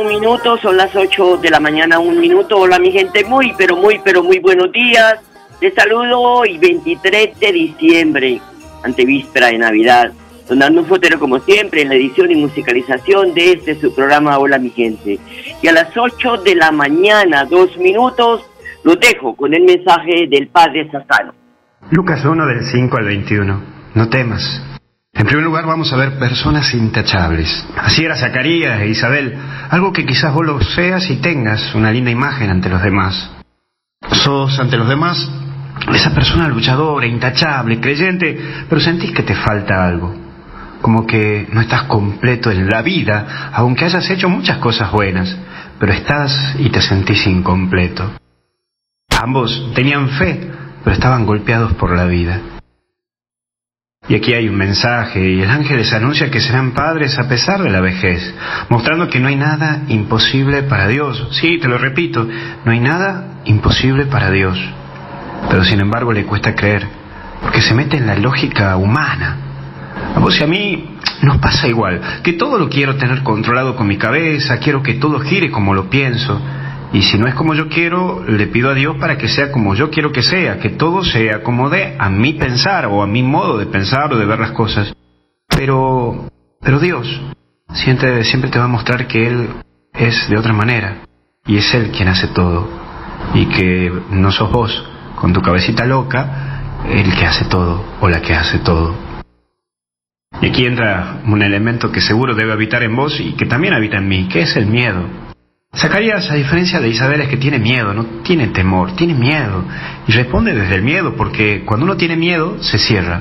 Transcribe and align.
un 0.00 0.08
minuto, 0.08 0.56
son 0.58 0.76
las 0.76 0.94
8 0.96 1.38
de 1.38 1.50
la 1.50 1.60
mañana, 1.60 1.98
un 1.98 2.18
minuto. 2.18 2.56
Hola 2.56 2.78
mi 2.78 2.90
gente, 2.90 3.24
muy, 3.24 3.52
pero 3.56 3.76
muy, 3.76 4.00
pero 4.02 4.22
muy 4.22 4.38
buenos 4.38 4.72
días. 4.72 5.16
Les 5.60 5.74
saludo 5.74 6.18
hoy, 6.18 6.56
23 6.58 7.38
de 7.38 7.52
diciembre, 7.52 8.40
antevíspera 8.82 9.48
de 9.48 9.58
Navidad, 9.58 10.12
donando 10.48 10.80
un 10.80 10.86
fotero 10.86 11.18
como 11.18 11.38
siempre 11.40 11.82
en 11.82 11.90
la 11.90 11.96
edición 11.96 12.30
y 12.30 12.36
musicalización 12.36 13.34
de 13.34 13.52
este 13.52 13.74
su 13.74 13.94
programa 13.94 14.38
Hola 14.38 14.58
mi 14.58 14.70
gente. 14.70 15.18
Y 15.62 15.68
a 15.68 15.72
las 15.72 15.94
8 15.94 16.38
de 16.38 16.54
la 16.54 16.70
mañana, 16.70 17.44
dos 17.44 17.76
minutos, 17.76 18.42
los 18.84 18.98
dejo 18.98 19.36
con 19.36 19.52
el 19.52 19.64
mensaje 19.64 20.26
del 20.28 20.48
Padre 20.48 20.90
Sasano. 20.90 21.34
Lucas 21.90 22.24
1 22.24 22.46
del 22.46 22.64
5 22.64 22.96
al 22.96 23.04
21. 23.04 23.62
No 23.94 24.08
temas. 24.08 24.69
En 25.20 25.26
primer 25.26 25.44
lugar 25.44 25.66
vamos 25.66 25.92
a 25.92 25.96
ver 25.96 26.18
personas 26.18 26.72
intachables. 26.72 27.66
Así 27.76 28.02
era 28.02 28.16
Zacarías 28.16 28.80
e 28.80 28.88
Isabel, 28.88 29.36
algo 29.68 29.92
que 29.92 30.06
quizás 30.06 30.32
vos 30.32 30.46
lo 30.46 30.58
seas 30.62 31.10
y 31.10 31.16
tengas 31.16 31.74
una 31.74 31.90
linda 31.90 32.10
imagen 32.10 32.48
ante 32.48 32.70
los 32.70 32.80
demás. 32.80 33.30
Sos 34.12 34.58
ante 34.58 34.78
los 34.78 34.88
demás 34.88 35.30
esa 35.92 36.14
persona 36.14 36.48
luchadora, 36.48 37.06
intachable, 37.06 37.80
creyente, 37.80 38.64
pero 38.66 38.80
sentís 38.80 39.12
que 39.12 39.22
te 39.22 39.34
falta 39.34 39.86
algo. 39.86 40.16
Como 40.80 41.06
que 41.06 41.46
no 41.52 41.60
estás 41.60 41.82
completo 41.82 42.50
en 42.50 42.70
la 42.70 42.80
vida, 42.80 43.50
aunque 43.52 43.84
hayas 43.84 44.08
hecho 44.08 44.30
muchas 44.30 44.56
cosas 44.56 44.90
buenas, 44.90 45.36
pero 45.78 45.92
estás 45.92 46.56
y 46.58 46.70
te 46.70 46.80
sentís 46.80 47.26
incompleto. 47.26 48.10
Ambos 49.22 49.70
tenían 49.74 50.08
fe, 50.08 50.50
pero 50.82 50.94
estaban 50.94 51.26
golpeados 51.26 51.74
por 51.74 51.94
la 51.94 52.06
vida. 52.06 52.40
Y 54.10 54.16
aquí 54.16 54.34
hay 54.34 54.48
un 54.48 54.56
mensaje, 54.56 55.20
y 55.20 55.40
el 55.40 55.48
ángel 55.48 55.76
les 55.76 55.92
anuncia 55.92 56.32
que 56.32 56.40
serán 56.40 56.72
padres 56.72 57.16
a 57.16 57.28
pesar 57.28 57.62
de 57.62 57.70
la 57.70 57.80
vejez, 57.80 58.34
mostrando 58.68 59.08
que 59.08 59.20
no 59.20 59.28
hay 59.28 59.36
nada 59.36 59.82
imposible 59.86 60.64
para 60.64 60.88
Dios. 60.88 61.28
Sí, 61.30 61.58
te 61.60 61.68
lo 61.68 61.78
repito, 61.78 62.26
no 62.64 62.72
hay 62.72 62.80
nada 62.80 63.40
imposible 63.44 64.06
para 64.06 64.32
Dios. 64.32 64.58
Pero 65.48 65.62
sin 65.62 65.78
embargo 65.78 66.12
le 66.12 66.24
cuesta 66.24 66.56
creer, 66.56 66.88
porque 67.40 67.62
se 67.62 67.72
mete 67.72 67.98
en 67.98 68.08
la 68.08 68.16
lógica 68.16 68.76
humana. 68.76 69.36
A 70.16 70.18
vos 70.18 70.40
y 70.40 70.42
a 70.42 70.48
mí 70.48 70.96
nos 71.22 71.36
pasa 71.36 71.68
igual, 71.68 72.00
que 72.24 72.32
todo 72.32 72.58
lo 72.58 72.68
quiero 72.68 72.96
tener 72.96 73.22
controlado 73.22 73.76
con 73.76 73.86
mi 73.86 73.96
cabeza, 73.96 74.58
quiero 74.58 74.82
que 74.82 74.94
todo 74.94 75.20
gire 75.20 75.52
como 75.52 75.72
lo 75.72 75.88
pienso. 75.88 76.40
Y 76.92 77.02
si 77.02 77.18
no 77.18 77.28
es 77.28 77.34
como 77.34 77.54
yo 77.54 77.68
quiero, 77.68 78.24
le 78.26 78.48
pido 78.48 78.70
a 78.70 78.74
Dios 78.74 78.96
para 78.98 79.16
que 79.16 79.28
sea 79.28 79.52
como 79.52 79.74
yo 79.74 79.90
quiero 79.90 80.10
que 80.10 80.22
sea, 80.22 80.58
que 80.58 80.70
todo 80.70 81.04
se 81.04 81.32
acomode 81.32 81.96
a 81.98 82.10
mi 82.10 82.32
pensar 82.32 82.86
o 82.86 83.02
a 83.02 83.06
mi 83.06 83.22
modo 83.22 83.58
de 83.58 83.66
pensar 83.66 84.12
o 84.12 84.18
de 84.18 84.26
ver 84.26 84.40
las 84.40 84.52
cosas. 84.52 84.92
Pero, 85.48 86.28
pero 86.60 86.80
Dios 86.80 87.06
siempre, 87.74 88.24
siempre 88.24 88.50
te 88.50 88.58
va 88.58 88.64
a 88.64 88.68
mostrar 88.68 89.06
que 89.06 89.26
Él 89.26 89.48
es 89.92 90.28
de 90.28 90.36
otra 90.36 90.52
manera 90.52 91.02
y 91.46 91.58
es 91.58 91.72
Él 91.74 91.92
quien 91.96 92.08
hace 92.08 92.28
todo 92.28 92.68
y 93.34 93.46
que 93.46 93.92
no 94.10 94.32
sos 94.32 94.50
vos 94.50 94.84
con 95.14 95.32
tu 95.32 95.40
cabecita 95.42 95.84
loca 95.84 96.82
el 96.88 97.14
que 97.14 97.26
hace 97.26 97.44
todo 97.44 97.84
o 98.00 98.08
la 98.08 98.20
que 98.20 98.34
hace 98.34 98.58
todo. 98.58 98.94
Y 100.40 100.46
aquí 100.46 100.64
entra 100.64 101.20
un 101.26 101.42
elemento 101.42 101.92
que 101.92 102.00
seguro 102.00 102.34
debe 102.34 102.52
habitar 102.52 102.82
en 102.82 102.96
vos 102.96 103.20
y 103.20 103.32
que 103.32 103.46
también 103.46 103.74
habita 103.74 103.98
en 103.98 104.08
mí, 104.08 104.28
que 104.28 104.40
es 104.40 104.56
el 104.56 104.66
miedo. 104.66 105.29
Zacarías, 105.72 106.28
a 106.28 106.34
diferencia 106.34 106.80
de 106.80 106.88
Isabel, 106.88 107.20
es 107.20 107.28
que 107.28 107.36
tiene 107.36 107.60
miedo, 107.60 107.94
no 107.94 108.04
tiene 108.24 108.48
temor, 108.48 108.96
tiene 108.96 109.14
miedo. 109.14 109.64
Y 110.08 110.12
responde 110.12 110.52
desde 110.52 110.74
el 110.74 110.82
miedo, 110.82 111.14
porque 111.16 111.62
cuando 111.64 111.86
uno 111.86 111.96
tiene 111.96 112.16
miedo, 112.16 112.60
se 112.60 112.76
cierra. 112.76 113.20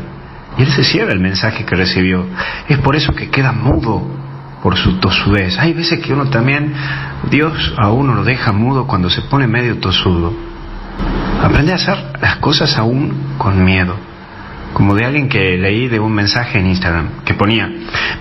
Y 0.58 0.64
él 0.64 0.68
se 0.70 0.84
cierra 0.84 1.14
el 1.14 1.20
mensaje 1.20 1.64
que 1.64 1.76
recibió. 1.76 2.26
Es 2.68 2.80
por 2.80 2.96
eso 2.96 3.14
que 3.14 3.30
queda 3.30 3.52
mudo 3.52 4.04
por 4.64 4.76
su 4.78 5.00
tosudez. 5.00 5.60
Hay 5.60 5.74
veces 5.74 6.00
que 6.00 6.12
uno 6.12 6.30
también, 6.32 6.74
Dios 7.30 7.74
a 7.78 7.92
uno 7.92 8.16
lo 8.16 8.24
deja 8.24 8.52
mudo 8.52 8.88
cuando 8.88 9.12
se 9.12 9.22
pone 9.22 9.46
medio 9.46 9.78
tosudo. 9.78 10.34
Aprende 11.44 11.72
a 11.72 11.76
hacer 11.76 11.98
las 12.20 12.38
cosas 12.38 12.76
aún 12.78 13.36
con 13.38 13.64
miedo. 13.64 13.96
Como 14.80 14.96
de 14.96 15.04
alguien 15.04 15.28
que 15.28 15.58
leí 15.58 15.90
de 15.90 16.00
un 16.00 16.14
mensaje 16.14 16.58
en 16.58 16.68
Instagram 16.68 17.26
que 17.26 17.34
ponía, 17.34 17.70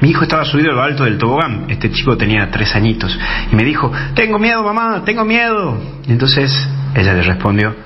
mi 0.00 0.10
hijo 0.10 0.24
estaba 0.24 0.44
subido 0.44 0.72
a 0.72 0.86
alto 0.86 1.04
del 1.04 1.16
tobogán, 1.16 1.66
este 1.69 1.88
chico 1.92 2.16
tenía 2.16 2.50
tres 2.50 2.74
añitos, 2.74 3.16
y 3.52 3.54
me 3.54 3.62
dijo, 3.62 3.92
tengo 4.16 4.41
miedo 4.41 4.64
mamá, 4.64 5.04
tengo 5.04 5.24
miedo. 5.24 5.80
Y 6.08 6.10
entonces 6.10 6.52
ella 6.97 7.14
le 7.14 7.22
respondió, 7.22 7.76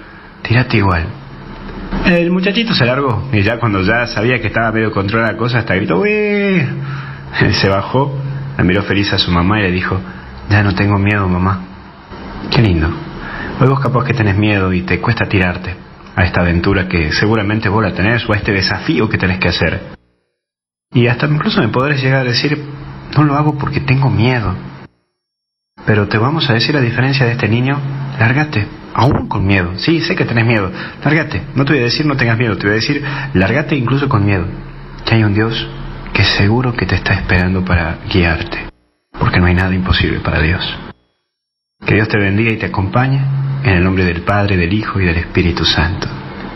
tírate 0.40 0.78
igual. 0.78 1.04
El 2.06 2.30
muchachito 2.30 2.72
se 2.72 2.86
largó 2.86 3.28
y 3.30 3.42
ya 3.42 3.58
cuando 3.58 3.82
ya 3.82 4.06
sabía 4.06 4.40
que 4.40 4.46
estaba 4.46 4.72
medio 4.72 4.90
controlada 4.90 5.32
la 5.32 5.38
cosa, 5.38 5.58
hasta 5.58 5.74
gritó, 5.74 5.98
¡Uy! 5.98 6.66
Se 7.52 7.68
bajó, 7.68 8.18
la 8.56 8.64
miró 8.64 8.82
feliz 8.84 9.12
a 9.12 9.18
su 9.18 9.30
mamá 9.30 9.60
y 9.60 9.64
le 9.64 9.70
dijo, 9.70 10.00
ya 10.48 10.62
no 10.62 10.74
tengo 10.74 10.98
miedo 10.98 11.28
mamá. 11.28 11.60
Qué 12.50 12.62
lindo. 12.62 12.88
Hoy 13.60 13.68
vos 13.68 13.80
capaz 13.80 14.06
que 14.06 14.14
tenés 14.14 14.38
miedo 14.38 14.72
y 14.72 14.80
te 14.80 14.98
cuesta 14.98 15.26
tirarte 15.26 15.91
a 16.14 16.24
esta 16.24 16.40
aventura 16.40 16.88
que 16.88 17.12
seguramente 17.12 17.68
vos 17.68 17.82
la 17.82 17.94
tenés 17.94 18.28
o 18.28 18.32
a 18.32 18.36
este 18.36 18.52
desafío 18.52 19.08
que 19.08 19.18
tenés 19.18 19.38
que 19.38 19.48
hacer. 19.48 19.80
Y 20.92 21.06
hasta 21.06 21.26
incluso 21.26 21.60
me 21.60 21.68
podrás 21.68 22.02
llegar 22.02 22.20
a 22.20 22.24
decir, 22.24 22.62
no 23.16 23.24
lo 23.24 23.34
hago 23.34 23.58
porque 23.58 23.80
tengo 23.80 24.10
miedo. 24.10 24.54
Pero 25.86 26.06
te 26.08 26.18
vamos 26.18 26.48
a 26.50 26.54
decir 26.54 26.76
a 26.76 26.80
diferencia 26.80 27.26
de 27.26 27.32
este 27.32 27.48
niño, 27.48 27.78
lárgate, 28.18 28.66
aún 28.94 29.28
con 29.28 29.46
miedo. 29.46 29.78
Sí, 29.78 30.00
sé 30.00 30.14
que 30.14 30.26
tenés 30.26 30.46
miedo, 30.46 30.70
lárgate. 31.02 31.42
No 31.54 31.64
te 31.64 31.72
voy 31.72 31.80
a 31.80 31.84
decir 31.84 32.06
no 32.06 32.16
tengas 32.16 32.38
miedo, 32.38 32.56
te 32.56 32.64
voy 32.64 32.72
a 32.72 32.80
decir, 32.80 33.02
lárgate 33.32 33.74
incluso 33.74 34.08
con 34.08 34.24
miedo. 34.24 34.44
Que 35.06 35.14
hay 35.14 35.24
un 35.24 35.34
Dios 35.34 35.66
que 36.12 36.24
seguro 36.24 36.74
que 36.74 36.86
te 36.86 36.94
está 36.94 37.14
esperando 37.14 37.64
para 37.64 37.98
guiarte. 38.12 38.68
Porque 39.18 39.40
no 39.40 39.46
hay 39.46 39.54
nada 39.54 39.74
imposible 39.74 40.20
para 40.20 40.40
Dios. 40.40 40.62
Que 41.86 41.94
Dios 41.94 42.08
te 42.08 42.18
bendiga 42.18 42.52
y 42.52 42.58
te 42.58 42.66
acompañe 42.66 43.20
en 43.64 43.76
el 43.76 43.84
nombre 43.84 44.04
del 44.04 44.22
Padre, 44.22 44.56
del 44.56 44.72
Hijo 44.72 45.00
y 45.00 45.06
del 45.06 45.16
Espíritu 45.16 45.64
Santo. 45.64 46.06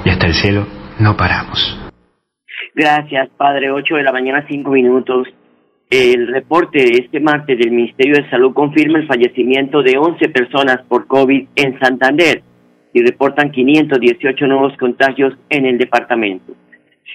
Y 0.04 0.10
hasta 0.10 0.26
el 0.26 0.34
cielo 0.34 0.66
no 0.98 1.16
paramos. 1.16 1.78
Gracias, 2.74 3.28
Padre. 3.36 3.70
8 3.70 3.96
de 3.96 4.02
la 4.02 4.12
mañana, 4.12 4.44
5 4.48 4.70
minutos. 4.70 5.28
El 5.88 6.26
reporte 6.28 6.78
de 6.78 7.04
este 7.04 7.20
martes 7.20 7.58
del 7.58 7.70
Ministerio 7.70 8.16
de 8.16 8.28
Salud 8.28 8.52
confirma 8.52 8.98
el 8.98 9.06
fallecimiento 9.06 9.82
de 9.82 9.96
11 9.96 10.28
personas 10.30 10.82
por 10.88 11.06
COVID 11.06 11.46
en 11.54 11.78
Santander 11.78 12.42
y 12.92 13.02
reportan 13.02 13.52
518 13.52 14.46
nuevos 14.46 14.76
contagios 14.78 15.34
en 15.48 15.66
el 15.66 15.78
departamento. 15.78 16.54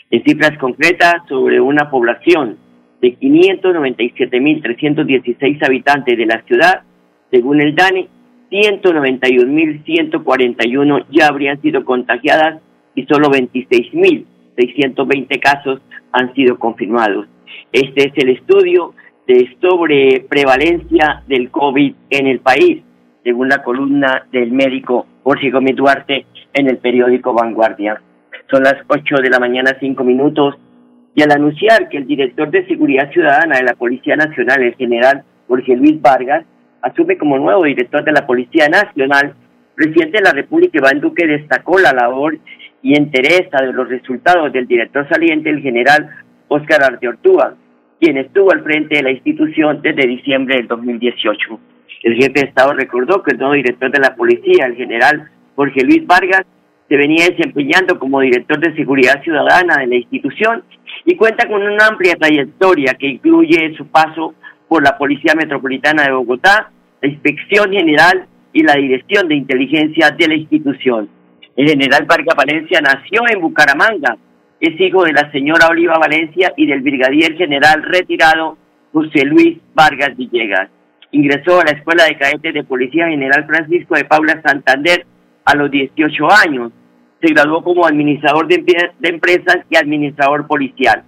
En 0.10 0.24
cifras 0.24 0.58
concretas, 0.58 1.16
sobre 1.28 1.60
una 1.60 1.90
población 1.90 2.58
de 3.02 3.18
597.316 3.18 5.66
habitantes 5.66 6.18
de 6.18 6.26
la 6.26 6.42
ciudad, 6.44 6.84
según 7.30 7.60
el 7.62 7.76
DANE, 7.76 8.08
191.141 8.52 11.06
ya 11.10 11.28
habrían 11.28 11.62
sido 11.62 11.86
contagiadas 11.86 12.60
y 12.96 13.06
solo 13.06 13.30
26.620 13.30 15.40
casos 15.40 15.80
han 16.12 16.34
sido 16.34 16.60
confirmados. 16.60 17.28
Este 17.72 18.08
es 18.08 18.14
el 18.18 18.30
estudio 18.30 18.94
sobre 19.62 20.26
prevalencia 20.30 21.24
del 21.28 21.50
COVID 21.52 21.94
en 22.10 22.28
el 22.28 22.40
país, 22.40 22.82
según 23.24 23.50
la 23.50 23.64
columna 23.64 24.26
del 24.32 24.52
médico 24.52 25.06
Jorge 25.24 25.52
Gómez 25.52 25.76
Duarte 25.76 26.26
en 26.54 26.70
el 26.70 26.78
periódico 26.78 27.34
Vanguardia. 27.34 28.02
Son 28.50 28.64
las 28.64 28.76
8 28.88 29.16
de 29.22 29.30
la 29.30 29.40
mañana, 29.40 29.78
5 29.80 30.04
minutos. 30.04 30.56
y 31.14 31.24
al 31.24 31.32
anunciar 31.32 31.90
que 31.90 31.98
el 31.98 32.08
director 32.08 32.50
de 32.52 32.66
Seguridad 32.68 33.12
Ciudadana 33.12 33.58
de 33.58 33.64
la 33.64 33.74
Policía 33.74 34.16
Nacional, 34.16 34.64
el 34.64 34.76
general 34.76 35.26
Jorge 35.46 35.76
Luis 35.76 36.02
Vargas, 36.02 36.46
asume 36.82 37.18
como 37.18 37.38
nuevo 37.38 37.64
director 37.64 38.04
de 38.04 38.12
la 38.12 38.26
Policía 38.26 38.68
Nacional, 38.68 39.34
presidente 39.76 40.18
de 40.18 40.24
la 40.24 40.32
República, 40.32 40.78
Iván 40.78 41.00
Duque, 41.00 41.28
destacó 41.28 41.80
la 41.80 41.94
labor 41.94 42.38
y 42.82 42.98
entereza 42.98 43.62
de 43.62 43.74
los 43.74 43.88
resultados 43.88 44.52
del 44.52 44.68
director 44.68 45.08
saliente, 45.10 45.50
el 45.50 45.62
general 45.62 46.10
Óscar 46.48 46.84
Arteortúa, 46.84 47.56
quien 48.00 48.18
estuvo 48.18 48.52
al 48.52 48.64
frente 48.64 48.96
de 48.96 49.04
la 49.04 49.12
institución 49.12 49.82
desde 49.82 50.08
diciembre 50.08 50.58
del 50.58 50.68
2018. 50.68 51.60
El 52.04 52.16
jefe 52.16 52.32
de 52.34 52.48
Estado 52.48 52.74
recordó 52.74 53.22
que 53.22 53.32
el 53.32 53.38
nuevo 53.38 53.54
director 53.54 53.92
de 53.92 54.00
la 54.00 54.16
policía, 54.16 54.66
el 54.66 54.76
general 54.76 55.30
Jorge 55.56 55.84
Luis 55.84 56.06
Vargas, 56.08 56.46
se 56.90 56.98
venía 56.98 57.30
desempeñando 57.30 57.98
como 58.00 58.20
director 58.20 58.60
de 58.60 58.76
seguridad 58.76 59.22
ciudadana 59.24 59.78
de 59.78 59.88
la 59.88 59.96
institución 59.96 60.64
y 61.06 61.16
cuenta 61.16 61.48
con 61.48 61.62
una 61.62 61.88
amplia 61.88 62.16
trayectoria 62.16 62.96
que 62.96 63.08
incluye 63.08 63.74
su 63.78 63.88
paso 63.88 64.34
por 64.72 64.84
la 64.84 64.98
Policía 64.98 65.34
Metropolitana 65.36 66.04
de 66.04 66.14
Bogotá, 66.14 66.72
la 67.02 67.10
Inspección 67.10 67.74
General 67.74 68.26
y 68.54 68.64
la 68.64 68.76
Dirección 68.76 69.28
de 69.28 69.36
Inteligencia 69.36 70.12
de 70.12 70.28
la 70.30 70.36
institución. 70.36 71.10
El 71.58 71.68
general 71.68 72.06
Vargas 72.06 72.38
Valencia 72.38 72.80
nació 72.80 73.24
en 73.30 73.42
Bucaramanga, 73.42 74.16
es 74.62 74.80
hijo 74.80 75.04
de 75.04 75.12
la 75.12 75.30
señora 75.34 75.68
Oliva 75.68 75.98
Valencia 76.00 76.54
y 76.56 76.68
del 76.68 76.80
brigadier 76.80 77.36
general 77.36 77.84
retirado 77.84 78.58
José 78.94 79.26
Luis 79.26 79.58
Vargas 79.74 80.16
Villegas. 80.16 80.70
Ingresó 81.12 81.60
a 81.60 81.66
la 81.66 81.72
Escuela 81.72 82.06
de 82.06 82.18
Cadetes 82.18 82.54
de 82.54 82.64
Policía 82.64 83.10
General 83.10 83.46
Francisco 83.46 83.96
de 83.96 84.06
Paula 84.06 84.42
Santander 84.42 85.06
a 85.44 85.54
los 85.54 85.70
18 85.70 86.32
años. 86.48 86.72
Se 87.22 87.34
graduó 87.34 87.62
como 87.62 87.86
administrador 87.86 88.48
de, 88.48 88.64
empresas 89.04 89.66
y 89.70 89.76
administrador 89.76 90.48
policial. 90.48 91.04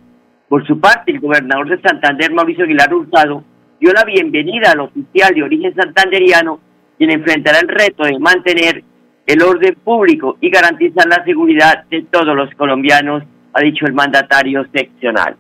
Por 0.50 0.68
su 0.68 0.82
parte, 0.82 1.14
el 1.14 1.22
gobernador 1.22 1.70
de 1.70 1.82
Santander, 1.82 2.34
Mauricio 2.34 2.66
Aguilar 2.66 2.94
Hurtado, 2.94 3.46
dio 3.84 3.92
la 3.92 4.06
bienvenida 4.06 4.72
al 4.72 4.80
oficial 4.80 5.36
de 5.36 5.44
origen 5.44 5.76
santanderiano, 5.76 6.62
quien 6.98 7.12
enfrentará 7.12 7.60
el 7.60 7.68
reto 7.68 8.06
de 8.06 8.18
mantener 8.18 8.82
el 9.28 9.42
orden 9.42 9.76
público 9.76 10.38
y 10.40 10.50
garantizar 10.50 11.06
la 11.06 11.22
seguridad 11.26 11.84
de 11.90 12.04
todos 12.04 12.34
los 12.34 12.50
colombianos, 12.56 13.24
ha 13.52 13.60
dicho 13.60 13.86
el 13.86 13.92
mandatario 13.92 14.66
seccional. 14.74 15.36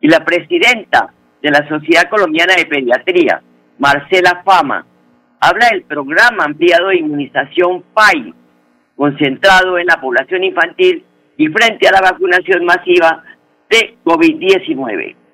Y 0.00 0.08
la 0.08 0.24
presidenta 0.24 1.12
de 1.42 1.50
la 1.50 1.68
Sociedad 1.68 2.08
Colombiana 2.08 2.54
de 2.56 2.64
Pediatría, 2.64 3.42
Marcela 3.78 4.42
Fama, 4.42 4.86
habla 5.38 5.68
del 5.70 5.82
programa 5.82 6.44
ampliado 6.44 6.88
de 6.88 6.96
inmunización 6.96 7.84
PAI, 7.92 8.32
concentrado 8.96 9.76
en 9.76 9.86
la 9.86 10.00
población 10.00 10.44
infantil 10.44 11.04
y 11.36 11.48
frente 11.48 11.88
a 11.88 11.92
la 11.92 12.00
vacunación 12.00 12.64
masiva 12.64 13.22
de 13.68 13.98
COVID-19. 14.02 15.25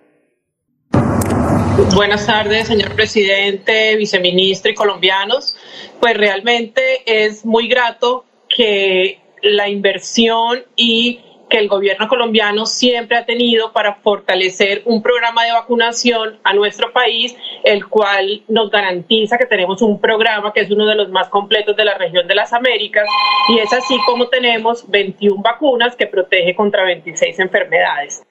Buenas 1.94 2.26
tardes, 2.26 2.68
señor 2.68 2.94
presidente, 2.94 3.96
viceministro 3.96 4.70
y 4.70 4.74
colombianos. 4.74 5.54
Pues 6.00 6.16
realmente 6.16 7.02
es 7.04 7.44
muy 7.44 7.68
grato 7.68 8.24
que 8.48 9.20
la 9.42 9.68
inversión 9.68 10.64
y 10.74 11.20
que 11.50 11.58
el 11.58 11.68
gobierno 11.68 12.08
colombiano 12.08 12.64
siempre 12.64 13.18
ha 13.18 13.26
tenido 13.26 13.74
para 13.74 13.96
fortalecer 13.96 14.80
un 14.86 15.02
programa 15.02 15.44
de 15.44 15.52
vacunación 15.52 16.38
a 16.44 16.54
nuestro 16.54 16.94
país, 16.94 17.36
el 17.62 17.86
cual 17.86 18.42
nos 18.48 18.70
garantiza 18.70 19.36
que 19.36 19.44
tenemos 19.44 19.82
un 19.82 20.00
programa 20.00 20.54
que 20.54 20.60
es 20.60 20.70
uno 20.70 20.86
de 20.86 20.94
los 20.94 21.10
más 21.10 21.28
completos 21.28 21.76
de 21.76 21.84
la 21.84 21.98
región 21.98 22.26
de 22.26 22.34
las 22.34 22.54
Américas 22.54 23.06
y 23.50 23.58
es 23.58 23.70
así 23.70 23.98
como 24.06 24.28
tenemos 24.28 24.90
21 24.90 25.42
vacunas 25.42 25.94
que 25.94 26.06
protege 26.06 26.54
contra 26.54 26.84
26 26.84 27.38
enfermedades 27.38 28.22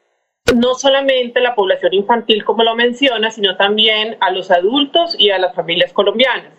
no 0.56 0.76
solamente 0.76 1.40
la 1.40 1.56
población 1.56 1.94
infantil, 1.94 2.44
como 2.44 2.64
lo 2.64 2.76
menciona, 2.76 3.32
sino 3.32 3.56
también 3.58 4.18
a 4.20 4.32
los 4.32 4.52
adultos 4.52 5.16
y 5.18 5.32
a 5.32 5.40
las 5.40 5.56
familias 5.56 5.94
colombianas. 5.94 6.54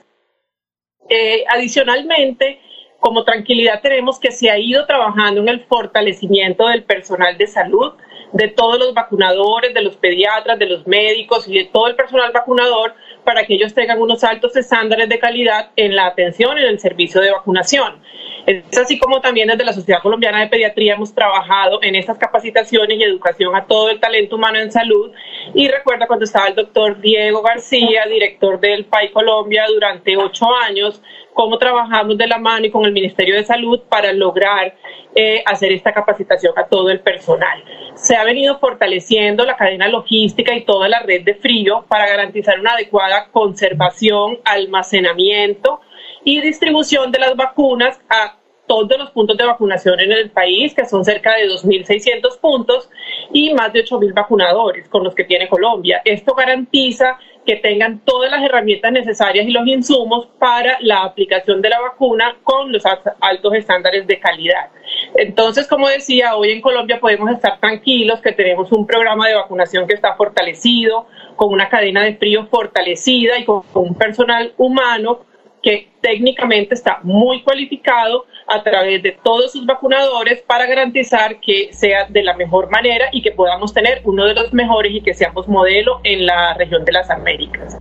Eh, 1.09 1.45
adicionalmente, 1.49 2.61
como 3.01 3.25
tranquilidad 3.25 3.81
tenemos 3.83 4.19
que 4.19 4.31
se 4.31 4.51
ha 4.51 4.59
ido 4.59 4.87
trabajando 4.87 5.41
en 5.41 5.49
el 5.49 5.65
fortalecimiento 5.65 6.69
del 6.69 6.85
personal 6.85 7.37
de 7.37 7.47
salud, 7.49 7.95
de 8.33 8.49
todos 8.49 8.79
los 8.79 8.95
vacunadores, 8.95 9.75
de 9.75 9.83
los 9.83 9.97
pediatras, 9.97 10.59
de 10.59 10.67
los 10.67 10.87
médicos 10.87 11.47
y 11.49 11.59
de 11.59 11.65
todo 11.65 11.89
el 11.89 11.97
personal 11.97 12.33
vacunador 12.33 12.95
para 13.25 13.45
que 13.45 13.55
ellos 13.55 13.75
tengan 13.75 14.01
unos 14.01 14.25
altos 14.25 14.57
estándares 14.57 15.09
de 15.09 15.19
calidad 15.19 15.71
en 15.77 15.95
la 15.95 16.07
atención 16.07 16.57
y 16.57 16.63
en 16.63 16.69
el 16.69 16.81
servicio 16.81 17.21
de 17.21 17.33
vacunación. 17.33 18.02
Es 18.47 18.77
así 18.77 18.99
como 18.99 19.21
también 19.21 19.47
desde 19.47 19.65
la 19.65 19.73
Sociedad 19.73 20.03
Colombiana 20.03 20.41
de 20.41 20.49
Pediatría 20.49 20.95
hemos 20.95 21.15
trabajado 21.15 21.79
en 21.83 21.95
estas 21.95 22.19
capacitaciones 22.19 22.99
y 22.99 23.05
educación 23.05 23.55
a 23.55 23.67
todo 23.67 23.89
el 23.89 24.01
talento 24.01 24.37
humano 24.37 24.59
en 24.59 24.73
salud. 24.73 25.13
Y 25.55 25.69
recuerda 25.69 26.09
cuando 26.09 26.25
estaba 26.25 26.49
el 26.49 26.57
doctor 26.57 27.01
Diego 27.01 27.43
García, 27.43 28.05
director 28.07 28.59
del 28.59 28.87
PAI 28.87 29.13
Colombia 29.13 29.65
durante 29.73 30.17
ocho 30.17 30.47
años, 30.57 31.01
cómo 31.35 31.57
trabajamos 31.57 32.19
de 32.19 32.27
la 32.27 32.39
mano 32.39 32.67
y 32.67 32.71
con 32.71 32.85
el 32.85 32.93
Ministerio 32.93 33.37
de 33.37 33.45
Salud 33.45 33.81
para 33.89 34.13
lograr 34.13 34.75
eh, 35.15 35.43
hacer 35.47 35.71
esta 35.73 35.93
capacitación 35.93 36.53
a 36.57 36.67
todo 36.67 36.91
el 36.91 36.99
personal. 37.01 37.63
Se 37.95 38.17
ha 38.17 38.25
venido 38.25 38.59
fortaleciendo 38.59 39.45
la 39.45 39.57
cadena 39.57 39.87
logística 39.87 40.53
y 40.55 40.65
toda 40.65 40.89
la 40.89 41.01
red 41.01 41.23
de 41.23 41.35
frío 41.35 41.85
para 41.89 42.09
garantizar 42.09 42.59
una 42.59 42.73
adecuada 42.73 43.29
conservación, 43.31 44.39
almacenamiento 44.45 45.81
y 46.25 46.41
distribución 46.41 47.11
de 47.11 47.19
las 47.19 47.37
vacunas 47.37 48.01
a 48.09 48.39
todos 48.67 48.99
los 48.99 49.11
puntos 49.11 49.37
de 49.37 49.45
vacunación 49.45 50.01
en 50.01 50.13
el 50.13 50.31
país, 50.31 50.73
que 50.75 50.87
son 50.87 51.05
cerca 51.05 51.35
de 51.35 51.49
2.600 51.49 52.39
puntos 52.41 52.89
y 53.33 53.53
más 53.53 53.73
de 53.73 53.85
8.000 53.85 54.15
vacunadores 54.15 54.89
con 54.89 55.05
los 55.05 55.15
que 55.15 55.25
tiene 55.25 55.49
Colombia. 55.49 56.01
Esto 56.05 56.35
garantiza 56.35 57.19
que 57.45 57.57
tengan 57.57 57.99
todas 58.05 58.31
las 58.31 58.43
herramientas 58.43 58.93
necesarias 58.93 59.47
y 59.47 59.51
los 59.51 59.67
insumos 59.67 60.29
para 60.39 60.79
la 60.81 61.03
aplicación 61.03 61.61
de 61.61 61.71
la 61.71 61.81
vacuna 61.81 62.37
con 62.45 62.73
los 62.73 62.85
altos 62.87 63.55
estándares 63.55 64.07
de 64.07 64.21
calidad. 64.21 64.71
Entonces, 65.17 65.67
como 65.67 65.89
decía, 65.89 66.37
hoy 66.37 66.53
en 66.53 66.61
Colombia 66.61 67.01
podemos 67.01 67.31
estar 67.31 67.59
tranquilos 67.59 68.21
que 68.21 68.33
tenemos 68.33 68.71
un 68.71 68.87
programa 68.87 69.29
de 69.29 69.35
vacunación 69.35 69.87
que 69.87 69.95
está 69.95 70.15
fortalecido, 70.15 71.07
con 71.37 71.53
una 71.53 71.69
cadena 71.69 72.05
de 72.05 72.15
frío 72.15 72.47
fortalecida 72.47 73.39
y 73.39 73.45
con 73.45 73.63
un 73.75 73.95
personal 73.97 74.55
humano 74.57 75.27
que 75.63 75.89
técnicamente 76.01 76.75
está 76.75 76.99
muy 77.03 77.43
cualificado 77.43 78.27
a 78.47 78.63
través 78.63 79.03
de 79.03 79.13
todos 79.23 79.53
sus 79.53 79.65
vacunadores 79.65 80.43
para 80.43 80.67
garantizar 80.67 81.41
que 81.41 81.73
sea 81.73 82.07
de 82.09 82.23
la 82.23 82.37
mejor 82.37 82.71
manera 82.71 83.09
y 83.13 83.23
que 83.23 83.31
podamos 83.31 83.73
tener 83.73 84.01
uno 84.05 84.27
de 84.27 84.35
los 84.35 84.53
mejores 84.53 84.93
y 84.93 85.01
que 85.01 85.15
seamos 85.15 85.47
modelo 85.49 86.01
en 86.03 86.27
la 86.27 86.55
región 86.55 86.85
de 86.85 86.93
las 86.93 87.09
Américas. 87.11 87.79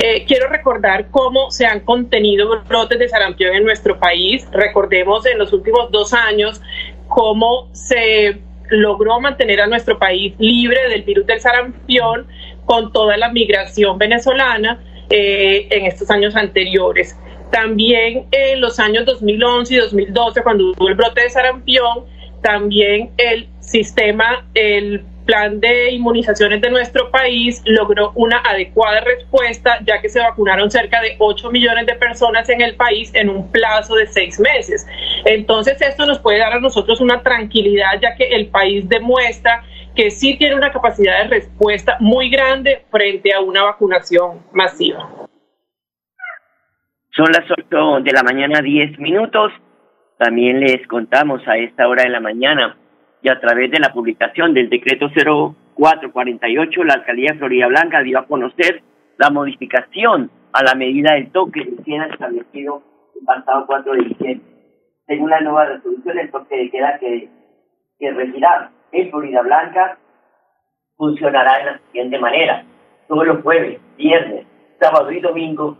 Eh, 0.00 0.24
quiero 0.26 0.48
recordar 0.48 1.10
cómo 1.10 1.50
se 1.50 1.66
han 1.66 1.80
contenido 1.80 2.60
brotes 2.64 2.98
de 2.98 3.08
sarampión 3.08 3.54
en 3.54 3.64
nuestro 3.64 4.00
país. 4.00 4.48
Recordemos 4.50 5.26
en 5.26 5.38
los 5.38 5.52
últimos 5.52 5.92
dos 5.92 6.12
años 6.12 6.60
cómo 7.06 7.68
se 7.72 8.40
logró 8.70 9.20
mantener 9.20 9.60
a 9.60 9.66
nuestro 9.66 9.98
país 9.98 10.34
libre 10.38 10.88
del 10.88 11.02
virus 11.02 11.26
del 11.26 11.40
sarampión 11.40 12.26
con 12.64 12.90
toda 12.92 13.16
la 13.16 13.28
migración 13.28 13.98
venezolana 13.98 14.82
eh, 15.14 15.66
en 15.70 15.84
estos 15.84 16.10
años 16.10 16.34
anteriores. 16.34 17.18
También 17.50 18.24
en 18.30 18.62
los 18.62 18.80
años 18.80 19.04
2011 19.04 19.74
y 19.74 19.76
2012, 19.76 20.42
cuando 20.42 20.70
hubo 20.70 20.88
el 20.88 20.94
brote 20.94 21.20
de 21.20 21.28
sarampión, 21.28 22.06
también 22.42 23.10
el 23.18 23.46
sistema, 23.60 24.46
el 24.54 25.04
plan 25.26 25.60
de 25.60 25.92
inmunizaciones 25.92 26.60
de 26.62 26.70
nuestro 26.70 27.10
país 27.10 27.62
logró 27.64 28.12
una 28.14 28.38
adecuada 28.38 29.00
respuesta, 29.00 29.78
ya 29.86 30.00
que 30.00 30.08
se 30.08 30.18
vacunaron 30.18 30.70
cerca 30.70 31.00
de 31.02 31.16
8 31.18 31.50
millones 31.50 31.86
de 31.86 31.94
personas 31.94 32.48
en 32.48 32.62
el 32.62 32.74
país 32.74 33.10
en 33.14 33.28
un 33.28 33.50
plazo 33.50 33.94
de 33.94 34.06
seis 34.06 34.40
meses. 34.40 34.86
Entonces, 35.26 35.80
esto 35.80 36.06
nos 36.06 36.18
puede 36.18 36.38
dar 36.38 36.54
a 36.54 36.60
nosotros 36.60 37.00
una 37.00 37.22
tranquilidad, 37.22 38.00
ya 38.00 38.14
que 38.16 38.24
el 38.34 38.46
país 38.46 38.88
demuestra 38.88 39.62
que 39.94 40.10
sí 40.10 40.36
tiene 40.38 40.56
una 40.56 40.72
capacidad 40.72 41.22
de 41.22 41.28
respuesta 41.28 41.96
muy 42.00 42.30
grande 42.30 42.84
frente 42.90 43.32
a 43.34 43.40
una 43.40 43.64
vacunación 43.64 44.40
masiva. 44.52 45.28
Son 47.10 47.26
las 47.30 47.44
8 47.50 48.00
de 48.02 48.12
la 48.12 48.22
mañana, 48.22 48.62
10 48.62 48.98
minutos. 48.98 49.52
También 50.18 50.60
les 50.60 50.86
contamos 50.86 51.46
a 51.46 51.58
esta 51.58 51.88
hora 51.88 52.04
de 52.04 52.08
la 52.08 52.20
mañana 52.20 52.76
y 53.22 53.28
a 53.28 53.38
través 53.38 53.70
de 53.70 53.80
la 53.80 53.92
publicación 53.92 54.54
del 54.54 54.70
decreto 54.70 55.10
0448, 55.14 56.84
la 56.84 56.94
alcaldía 56.94 57.32
de 57.32 57.38
Florida 57.38 57.66
Blanca 57.66 58.02
dio 58.02 58.18
a 58.18 58.26
conocer 58.26 58.82
la 59.18 59.30
modificación 59.30 60.30
a 60.52 60.62
la 60.62 60.74
medida 60.74 61.14
del 61.14 61.30
toque 61.30 61.64
que 61.64 61.82
queda 61.84 62.06
establecido 62.06 62.82
el 63.18 63.24
pasado 63.24 63.66
4 63.66 63.92
de 63.92 64.02
diciembre. 64.04 64.46
Según 65.06 65.30
la 65.30 65.40
nueva 65.40 65.66
resolución, 65.66 66.18
el 66.18 66.30
toque 66.30 66.56
de 66.56 66.70
queda 66.70 66.98
que, 66.98 67.28
que 67.98 68.10
regirá 68.10 68.70
en 68.92 69.10
Florida 69.10 69.42
Blanca 69.42 69.98
funcionará 70.96 71.58
de 71.58 71.64
la 71.64 71.80
siguiente 71.86 72.18
manera. 72.18 72.64
Todos 73.08 73.26
los 73.26 73.42
jueves, 73.42 73.80
viernes, 73.96 74.46
sábado 74.80 75.10
y 75.10 75.20
domingo 75.20 75.76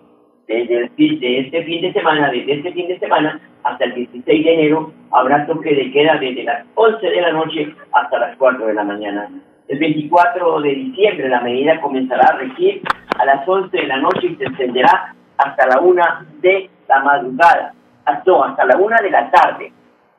desde, 0.46 0.90
de 0.96 1.38
este 1.40 1.62
fin 1.64 1.80
de 1.82 1.92
semana, 1.92 2.30
desde 2.30 2.54
este 2.54 2.72
fin 2.72 2.88
de 2.88 2.98
semana 2.98 3.40
hasta 3.62 3.84
el 3.84 3.94
16 3.94 4.44
de 4.44 4.54
enero, 4.54 4.92
habrá 5.12 5.46
toque 5.46 5.74
de 5.74 5.92
queda 5.92 6.16
desde 6.16 6.42
las 6.42 6.66
11 6.74 7.06
de 7.06 7.20
la 7.20 7.32
noche 7.32 7.74
hasta 7.92 8.18
las 8.18 8.36
4 8.36 8.66
de 8.66 8.74
la 8.74 8.84
mañana. 8.84 9.30
El 9.68 9.78
24 9.78 10.60
de 10.60 10.68
diciembre 10.70 11.28
la 11.28 11.40
medida 11.40 11.80
comenzará 11.80 12.24
a 12.24 12.38
regir 12.38 12.82
a 13.18 13.24
las 13.24 13.48
11 13.48 13.76
de 13.76 13.86
la 13.86 13.98
noche 13.98 14.26
y 14.26 14.36
se 14.36 14.44
extenderá 14.44 15.14
hasta 15.38 15.66
la 15.68 15.80
1 15.80 16.02
de 16.40 16.68
la 16.88 17.00
madrugada, 17.00 17.74
hasta, 18.04 18.44
hasta 18.44 18.64
la 18.64 18.76
1 18.76 18.96
de 19.02 19.10
la 19.10 19.30
tarde 19.30 19.72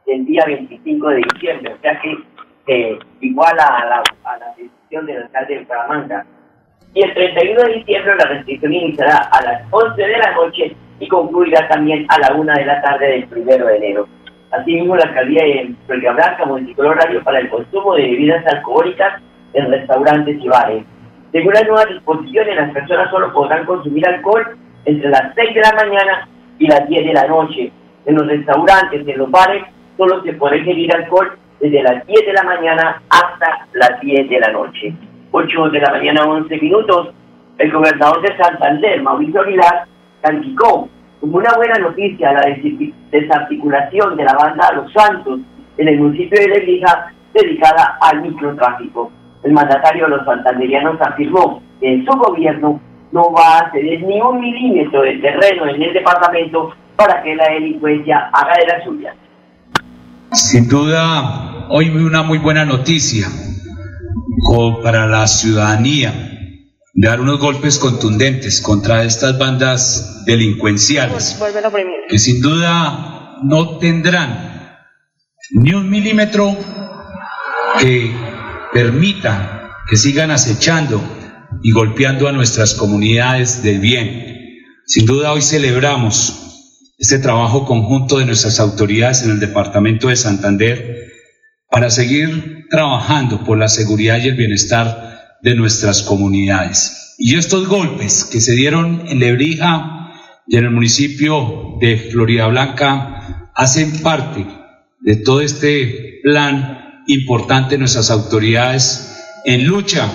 del 0.06 0.26
día 0.26 0.44
25 0.46 1.10
de 1.10 1.16
diciembre, 1.18 1.74
o 1.74 1.82
sea 1.82 2.00
que 2.00 2.18
eh, 2.68 2.98
igual 3.22 3.60
a 3.60 3.86
la, 3.86 4.04
a 4.24 4.38
la 4.38 4.54
decisión 4.56 5.06
del 5.06 5.24
alcalde 5.24 5.54
de 5.54 5.60
Bucaramanga. 5.62 6.26
Y 6.94 7.02
el 7.02 7.14
31 7.14 7.62
de 7.64 7.74
diciembre 7.74 8.16
la 8.16 8.26
restricción 8.26 8.74
iniciará 8.74 9.18
a 9.32 9.44
las 9.44 9.64
11 9.72 10.02
de 10.02 10.18
la 10.18 10.32
noche 10.34 10.76
y 11.00 11.08
concluirá 11.08 11.68
también 11.68 12.06
a 12.10 12.20
la 12.20 12.36
1 12.36 12.54
de 12.54 12.66
la 12.66 12.82
tarde 12.82 13.08
del 13.08 13.28
1 13.32 13.66
de 13.66 13.76
enero. 13.78 14.08
Asimismo, 14.52 14.96
la 14.96 15.06
alcaldía 15.06 15.44
de 15.44 15.74
Florida 15.88 16.12
Blanca 16.12 16.46
modificó 16.46 16.84
el 16.84 16.90
horario 16.90 17.24
para 17.24 17.40
el 17.40 17.50
consumo 17.50 17.96
de 17.96 18.04
bebidas 18.04 18.46
alcohólicas 18.46 19.22
en 19.54 19.72
restaurantes 19.72 20.38
y 20.40 20.48
bares. 20.48 20.84
Según 21.32 21.54
las 21.54 21.64
nuevas 21.64 21.90
disposiciones, 21.90 22.56
las 22.56 22.72
personas 22.72 23.10
solo 23.10 23.34
podrán 23.34 23.66
consumir 23.66 24.08
alcohol 24.08 24.56
entre 24.86 25.10
las 25.10 25.34
6 25.34 25.56
de 25.56 25.62
la 25.62 25.74
mañana 25.74 26.28
y 26.60 26.68
las 26.68 26.88
10 26.88 27.06
de 27.08 27.14
la 27.14 27.28
noche. 27.28 27.72
En 28.06 28.16
los 28.16 28.28
restaurantes, 28.28 29.08
en 29.08 29.18
los 29.18 29.32
bares, 29.32 29.64
solo 29.98 30.22
se 30.22 30.34
puede 30.34 30.60
ingerir 30.60 30.94
alcohol 30.94 31.36
desde 31.64 31.82
las 31.82 32.06
10 32.06 32.26
de 32.26 32.34
la 32.34 32.44
mañana 32.44 33.02
hasta 33.10 33.68
las 33.72 34.02
10 34.02 34.30
de 34.30 34.40
la 34.40 34.52
noche. 34.52 34.94
8 35.32 35.70
de 35.70 35.80
la 35.80 35.92
mañana, 35.92 36.26
11 36.26 36.58
minutos. 36.58 37.14
El 37.58 37.72
gobernador 37.72 38.22
de 38.22 38.36
Santander, 38.36 39.02
Mauricio 39.02 39.42
Aguilar, 39.42 39.86
calificó 40.22 40.90
como 41.22 41.38
una 41.38 41.56
buena 41.56 41.76
noticia 41.80 42.34
la 42.34 42.46
desarticulación 43.12 44.18
de 44.18 44.26
la 44.26 44.34
banda 44.34 44.74
Los 44.74 44.92
Santos 44.92 45.40
en 45.78 45.88
el 45.88 46.02
municipio 46.02 46.38
de 46.38 46.50
Lebrija 46.50 47.14
dedicada 47.34 47.98
al 48.02 48.22
microtráfico. 48.22 49.10
El 49.44 49.54
mandatario 49.54 50.04
de 50.04 50.18
los 50.18 50.26
santanderianos 50.26 51.00
afirmó 51.00 51.64
que 51.80 51.94
en 51.94 52.06
su 52.06 52.12
gobierno 52.12 52.82
no 53.14 53.32
va 53.32 53.60
a 53.60 53.72
ceder 53.72 54.04
ni 54.04 54.20
un 54.20 54.42
milímetro 54.42 55.02
de 55.02 55.14
terreno 55.20 55.68
en 55.68 55.82
el 55.82 55.94
departamento 55.94 56.74
para 56.98 57.24
que 57.24 57.36
la 57.36 57.48
delincuencia 57.54 58.30
haga 58.34 58.54
de 58.58 58.68
la 58.68 58.84
suya. 58.84 59.16
Sin 60.34 60.68
duda, 60.68 61.53
hoy 61.70 61.90
una 61.90 62.24
muy 62.24 62.38
buena 62.38 62.66
noticia 62.66 63.28
para 64.84 65.08
la 65.08 65.28
ciudadanía, 65.28 66.14
dar 66.94 67.20
unos 67.20 67.40
golpes 67.40 67.80
contundentes 67.80 68.62
contra 68.62 69.04
estas 69.04 69.38
bandas 69.38 70.24
delincuenciales, 70.26 71.40
que 72.08 72.20
sin 72.20 72.42
duda 72.42 73.40
no 73.44 73.78
tendrán 73.80 74.78
ni 75.52 75.74
un 75.74 75.90
milímetro 75.90 76.56
que 77.80 78.12
permita 78.72 79.72
que 79.90 79.98
sigan 79.98 80.32
acechando 80.32 81.02
y 81.64 81.72
golpeando 81.72 82.28
a 82.28 82.32
nuestras 82.32 82.76
comunidades 82.76 83.64
de 83.64 83.78
bien. 83.80 84.26
Sin 84.86 85.06
duda 85.06 85.32
hoy 85.32 85.42
celebramos 85.42 86.40
este 86.98 87.20
trabajo 87.20 87.66
conjunto 87.66 88.20
de 88.20 88.26
nuestras 88.26 88.60
autoridades 88.60 89.24
en 89.24 89.32
el 89.32 89.40
departamento 89.40 90.10
de 90.10 90.16
Santander 90.16 91.03
para 91.74 91.90
seguir 91.90 92.68
trabajando 92.70 93.44
por 93.44 93.58
la 93.58 93.68
seguridad 93.68 94.20
y 94.20 94.28
el 94.28 94.36
bienestar 94.36 95.38
de 95.42 95.56
nuestras 95.56 96.04
comunidades. 96.04 97.16
Y 97.18 97.36
estos 97.36 97.68
golpes 97.68 98.26
que 98.26 98.42
se 98.42 98.52
dieron 98.52 99.06
en 99.08 99.18
Lebrija 99.18 100.12
y 100.48 100.58
en 100.58 100.66
el 100.66 100.72
municipio 100.72 101.78
de 101.82 101.98
Florida 101.98 102.46
Blanca 102.46 103.50
hacen 103.56 104.04
parte 104.04 104.46
de 105.02 105.16
todo 105.16 105.42
este 105.42 106.20
plan 106.22 107.02
importante 107.08 107.72
de 107.72 107.80
nuestras 107.80 108.12
autoridades 108.12 109.18
en 109.44 109.66
lucha 109.66 110.12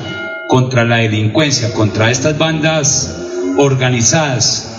contra 0.48 0.84
la 0.84 0.98
delincuencia, 0.98 1.74
contra 1.74 2.12
estas 2.12 2.38
bandas 2.38 3.16
organizadas 3.56 4.76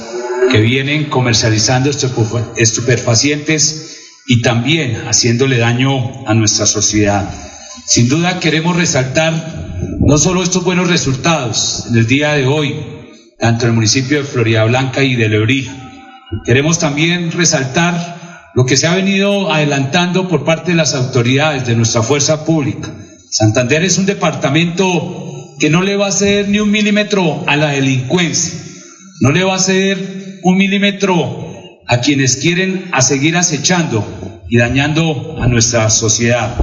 que 0.49 0.61
vienen 0.61 1.09
comercializando 1.09 1.89
estupefacientes 1.89 3.88
y 4.29 4.43
también 4.43 5.07
haciéndole 5.07 5.57
daño 5.57 6.23
a 6.27 6.35
nuestra 6.35 6.67
sociedad. 6.67 7.27
Sin 7.87 8.07
duda 8.07 8.39
queremos 8.39 8.77
resaltar 8.77 9.97
no 9.99 10.19
solo 10.19 10.43
estos 10.43 10.63
buenos 10.63 10.87
resultados 10.87 11.87
en 11.89 11.97
el 11.97 12.05
día 12.05 12.33
de 12.33 12.45
hoy, 12.45 12.75
tanto 13.39 13.65
en 13.65 13.69
el 13.71 13.75
municipio 13.75 14.19
de 14.19 14.23
Florida 14.23 14.65
Blanca 14.65 15.01
y 15.01 15.15
de 15.15 15.29
Lebrija, 15.29 15.73
queremos 16.45 16.77
también 16.77 17.31
resaltar 17.31 18.51
lo 18.53 18.67
que 18.67 18.77
se 18.77 18.85
ha 18.85 18.93
venido 18.93 19.51
adelantando 19.51 20.27
por 20.27 20.45
parte 20.45 20.71
de 20.71 20.77
las 20.77 20.93
autoridades 20.93 21.65
de 21.65 21.75
nuestra 21.75 22.03
fuerza 22.03 22.45
pública. 22.45 22.87
Santander 23.31 23.83
es 23.83 23.97
un 23.97 24.05
departamento 24.05 25.55
que 25.59 25.71
no 25.71 25.81
le 25.81 25.97
va 25.97 26.09
a 26.09 26.11
ceder 26.11 26.49
ni 26.49 26.59
un 26.59 26.69
milímetro 26.69 27.45
a 27.47 27.55
la 27.55 27.69
delincuencia, 27.69 28.59
no 29.21 29.31
le 29.31 29.43
va 29.43 29.55
a 29.55 29.59
ceder 29.59 30.39
un 30.43 30.55
milímetro 30.55 31.48
a 31.89 31.99
quienes 32.01 32.37
quieren 32.37 32.89
seguir 33.01 33.35
acechando 33.35 34.05
y 34.47 34.57
dañando 34.57 35.37
a 35.41 35.47
nuestra 35.47 35.89
sociedad. 35.89 36.55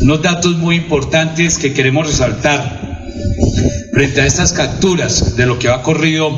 Unos 0.00 0.22
datos 0.22 0.56
muy 0.58 0.76
importantes 0.76 1.58
que 1.58 1.74
queremos 1.74 2.06
resaltar 2.06 3.00
frente 3.92 4.20
a 4.20 4.26
estas 4.26 4.52
capturas 4.52 5.36
de 5.36 5.46
lo 5.46 5.58
que 5.58 5.68
ha 5.68 5.82
corrido 5.82 6.30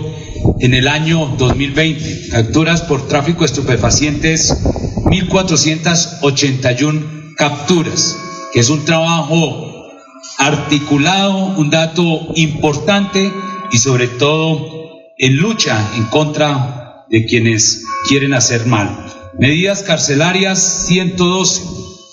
en 0.61 0.73
el 0.73 0.89
año 0.89 1.35
2020. 1.37 2.31
Capturas 2.31 2.81
por 2.81 3.07
tráfico 3.07 3.41
de 3.41 3.47
estupefacientes, 3.47 4.65
1.481 5.05 7.35
capturas, 7.37 8.17
que 8.55 8.61
es 8.61 8.71
un 8.71 8.87
trabajo 8.87 9.91
articulado, 10.39 11.59
un 11.59 11.69
dato 11.69 12.29
importante 12.37 13.31
y 13.71 13.77
sobre 13.77 14.09
todo 14.09 14.71
en 15.19 15.37
lucha 15.37 15.91
en 15.97 16.05
contra 16.05 16.82
de 17.13 17.27
quienes 17.27 17.85
quieren 18.09 18.33
hacer 18.33 18.67
mal. 18.67 19.31
Medidas 19.39 19.83
carcelarias 19.83 20.87
112, 20.87 21.63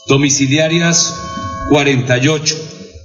domiciliarias 0.08 1.16
48, 1.70 2.56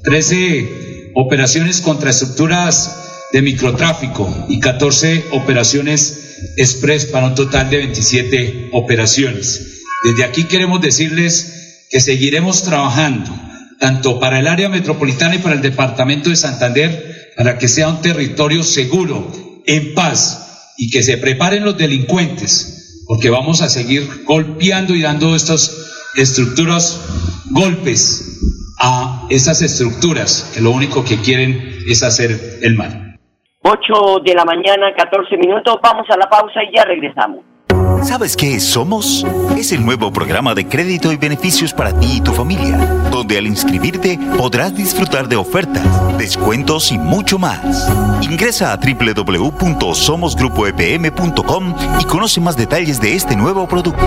13 0.03 1.13
operaciones 1.15 1.81
contra 1.81 2.11
estructuras 2.11 3.29
de 3.33 3.43
microtráfico 3.43 4.47
y 4.49 4.59
14 4.59 5.27
operaciones 5.31 6.37
express 6.57 7.07
para 7.07 7.29
un 7.29 7.35
total 7.37 7.71
de 7.71 7.79
27 7.79 8.71
operaciones. 8.73 9.83
Desde 10.03 10.25
aquí 10.25 10.45
queremos 10.45 10.81
decirles 10.81 11.87
que 11.91 12.01
seguiremos 12.01 12.65
trabajando 12.65 13.31
tanto 13.79 14.19
para 14.19 14.41
el 14.41 14.49
área 14.49 14.69
metropolitana 14.69 15.37
y 15.37 15.39
para 15.39 15.55
el 15.55 15.63
departamento 15.63 16.31
de 16.31 16.37
Santander 16.37 17.33
para 17.37 17.59
que 17.59 17.69
sea 17.69 17.89
un 17.89 18.03
territorio 18.03 18.63
seguro, 18.65 19.33
en 19.67 19.95
paz 19.95 20.44
y 20.77 20.91
que 20.91 21.03
se 21.03 21.19
preparen 21.19 21.65
los 21.65 21.77
delincuentes, 21.77 23.05
porque 23.07 23.31
vamos 23.31 23.63
a 23.63 23.69
seguir 23.69 24.25
golpeando 24.25 24.95
y 24.95 25.03
dando 25.03 25.35
estas 25.35 26.11
estructuras, 26.17 27.01
golpes 27.51 28.41
a 28.79 29.27
esas 29.31 29.63
estructuras 29.63 30.53
que 30.55 30.61
lo 30.61 30.71
único 30.71 31.05
que 31.05 31.19
quieren 31.19 31.85
es 31.89 32.03
hacer 32.03 32.59
el 32.63 32.75
mal. 32.75 33.19
8 33.63 34.21
de 34.25 34.35
la 34.35 34.45
mañana, 34.45 34.95
14 34.95 35.37
minutos, 35.39 35.79
vamos 35.83 36.07
a 36.11 36.17
la 36.17 36.29
pausa 36.29 36.63
y 36.63 36.77
ya 36.77 36.85
regresamos. 36.85 37.54
¿Sabes 38.05 38.37
qué 38.37 38.57
es 38.57 38.65
Somos? 38.65 39.25
Es 39.57 39.73
el 39.73 39.83
nuevo 39.85 40.13
programa 40.13 40.55
de 40.55 40.69
crédito 40.69 41.11
y 41.11 41.17
beneficios 41.17 41.73
para 41.73 41.99
ti 41.99 42.17
y 42.17 42.21
tu 42.21 42.33
familia, 42.33 42.77
donde 43.11 43.39
al 43.39 43.47
inscribirte 43.47 44.19
podrás 44.37 44.75
disfrutar 44.75 45.27
de 45.27 45.37
ofertas, 45.37 46.19
descuentos 46.19 46.93
y 46.93 46.99
mucho 46.99 47.39
más. 47.39 47.89
Ingresa 48.21 48.73
a 48.73 48.77
www.somosgrupoepm.com 48.77 51.75
y 51.99 52.05
conoce 52.05 52.41
más 52.41 52.59
detalles 52.59 53.01
de 53.01 53.15
este 53.15 53.37
nuevo 53.37 53.67
producto. 53.67 54.05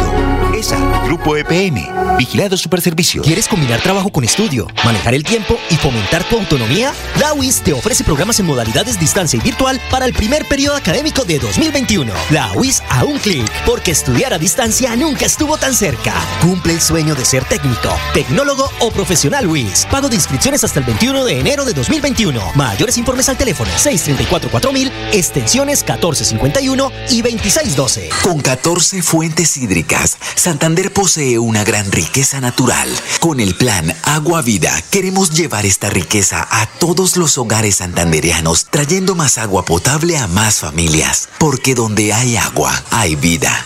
ESA, 0.53 0.77
Grupo 1.05 1.35
EPM, 1.35 2.17
Vigilado 2.17 2.57
Superservicio. 2.57 3.21
¿Quieres 3.21 3.47
combinar 3.47 3.79
trabajo 3.81 4.09
con 4.09 4.23
estudio, 4.23 4.65
manejar 4.83 5.13
el 5.13 5.23
tiempo 5.23 5.59
y 5.69 5.75
fomentar 5.75 6.23
tu 6.23 6.35
autonomía? 6.37 6.93
La 7.19 7.33
UIS 7.33 7.61
te 7.61 7.73
ofrece 7.73 8.03
programas 8.03 8.39
en 8.39 8.47
modalidades 8.47 8.99
distancia 8.99 9.37
y 9.37 9.43
virtual 9.43 9.79
para 9.91 10.05
el 10.05 10.13
primer 10.13 10.47
periodo 10.47 10.75
académico 10.75 11.25
de 11.25 11.37
2021. 11.39 12.11
La 12.31 12.51
UIS 12.53 12.81
a 12.89 13.03
un 13.03 13.19
clic, 13.19 13.45
porque 13.65 13.86
porque 13.87 13.91
estudiar 13.93 14.33
a 14.33 14.37
distancia 14.37 14.93
nunca 14.97 15.25
estuvo 15.25 15.57
tan 15.57 15.73
cerca. 15.73 16.13
Cumple 16.41 16.73
el 16.73 16.81
sueño 16.81 17.15
de 17.15 17.23
ser 17.23 17.45
técnico, 17.45 17.89
tecnólogo 18.13 18.69
o 18.79 18.91
profesional 18.91 19.47
WIS. 19.47 19.87
Pago 19.89 20.09
de 20.09 20.15
inscripciones 20.15 20.61
hasta 20.65 20.79
el 20.79 20.85
21 20.85 21.23
de 21.23 21.39
enero 21.39 21.63
de 21.63 21.73
2021. 21.73 22.51
Mayores 22.55 22.97
informes 22.97 23.29
al 23.29 23.37
teléfono 23.37 23.71
634-4000, 23.71 24.91
extensiones 25.13 25.83
1451 25.83 26.91
y 27.11 27.21
2612. 27.21 28.09
Con 28.23 28.41
14 28.41 29.01
fuentes 29.03 29.55
hídricas, 29.55 30.17
Santander 30.35 30.91
posee 30.91 31.39
una 31.39 31.63
gran 31.63 31.89
riqueza 31.89 32.41
natural. 32.41 32.89
Con 33.21 33.39
el 33.39 33.55
plan 33.55 33.95
Agua 34.03 34.41
Vida, 34.41 34.81
queremos 34.89 35.29
llevar 35.31 35.65
esta 35.65 35.89
riqueza 35.89 36.45
a 36.49 36.65
todos 36.65 37.15
los 37.15 37.37
hogares 37.37 37.77
santanderianos, 37.77 38.65
trayendo 38.65 39.15
más 39.15 39.37
agua 39.37 39.63
potable 39.63 40.17
a 40.17 40.27
más 40.27 40.55
familias. 40.55 41.29
Porque 41.37 41.73
donde 41.73 42.11
hay 42.11 42.35
agua, 42.35 42.83
hay 42.91 43.15
vida. 43.15 43.65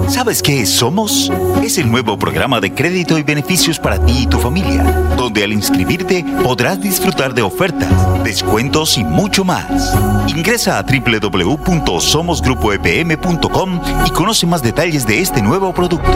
¿Sabes 0.07 0.41
qué 0.41 0.61
es 0.61 0.69
Somos? 0.69 1.29
Es 1.63 1.77
el 1.77 1.91
nuevo 1.91 2.17
programa 2.17 2.59
de 2.59 2.73
crédito 2.73 3.17
y 3.17 3.23
beneficios 3.23 3.79
para 3.79 4.05
ti 4.05 4.23
y 4.23 4.27
tu 4.27 4.37
familia, 4.39 4.83
donde 5.17 5.43
al 5.43 5.51
inscribirte 5.53 6.25
podrás 6.43 6.81
disfrutar 6.81 7.33
de 7.33 7.41
ofertas, 7.41 7.89
descuentos 8.23 8.97
y 8.97 9.03
mucho 9.03 9.43
más. 9.43 9.93
Ingresa 10.27 10.79
a 10.79 10.83
www.somosgrupoepm.com 10.83 13.81
y 14.05 14.09
conoce 14.11 14.45
más 14.45 14.61
detalles 14.61 15.07
de 15.07 15.21
este 15.21 15.41
nuevo 15.41 15.73
producto. 15.73 16.11